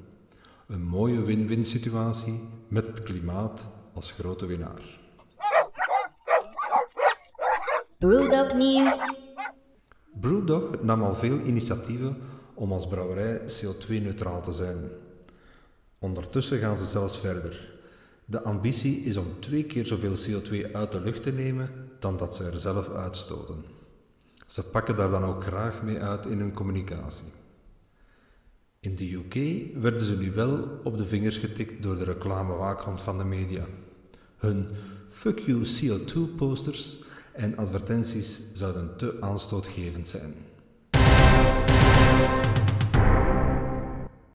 Een 0.67 0.83
mooie 0.83 1.21
win-win 1.21 1.65
situatie 1.65 2.49
met 2.67 2.87
het 2.87 3.03
klimaat 3.03 3.67
als 3.93 4.11
grote 4.11 4.45
winnaar. 4.45 4.99
Brewdog 7.99 8.53
Nieuws. 8.53 9.29
Brewdog 10.19 10.81
nam 10.81 11.01
al 11.03 11.15
veel 11.15 11.39
initiatieven 11.39 12.17
om 12.53 12.71
als 12.71 12.87
brouwerij 12.87 13.39
CO2-neutraal 13.39 14.41
te 14.41 14.51
zijn. 14.51 14.89
Ondertussen 15.99 16.59
gaan 16.59 16.77
ze 16.77 16.85
zelfs 16.85 17.19
verder. 17.19 17.70
De 18.25 18.43
ambitie 18.43 19.01
is 19.01 19.17
om 19.17 19.39
twee 19.39 19.63
keer 19.63 19.85
zoveel 19.85 20.15
CO2 20.15 20.71
uit 20.71 20.91
de 20.91 21.01
lucht 21.01 21.23
te 21.23 21.31
nemen 21.31 21.69
dan 21.99 22.17
dat 22.17 22.35
ze 22.35 22.43
er 22.43 22.59
zelf 22.59 22.89
uitstoten. 22.89 23.65
Ze 24.45 24.69
pakken 24.69 24.95
daar 24.95 25.09
dan 25.09 25.23
ook 25.23 25.43
graag 25.43 25.83
mee 25.83 25.99
uit 25.99 26.25
in 26.25 26.39
hun 26.39 26.53
communicatie. 26.53 27.31
In 28.79 28.95
de 28.95 29.13
UK 29.13 29.35
werden 29.81 30.01
ze 30.01 30.17
nu 30.17 30.31
wel 30.31 30.79
op 30.83 30.97
de 30.97 31.05
vingers 31.05 31.37
getikt 31.37 31.83
door 31.83 31.95
de 31.95 32.03
reclamewaakhond 32.03 33.01
van 33.01 33.17
de 33.17 33.23
media. 33.23 33.65
Hun 34.37 34.67
Fuck 35.09 35.39
You 35.39 35.65
CO2 35.65 36.35
posters 36.35 36.99
en 37.33 37.57
advertenties 37.57 38.41
zouden 38.53 38.97
te 38.97 39.17
aanstootgevend 39.19 40.07
zijn. 40.07 40.33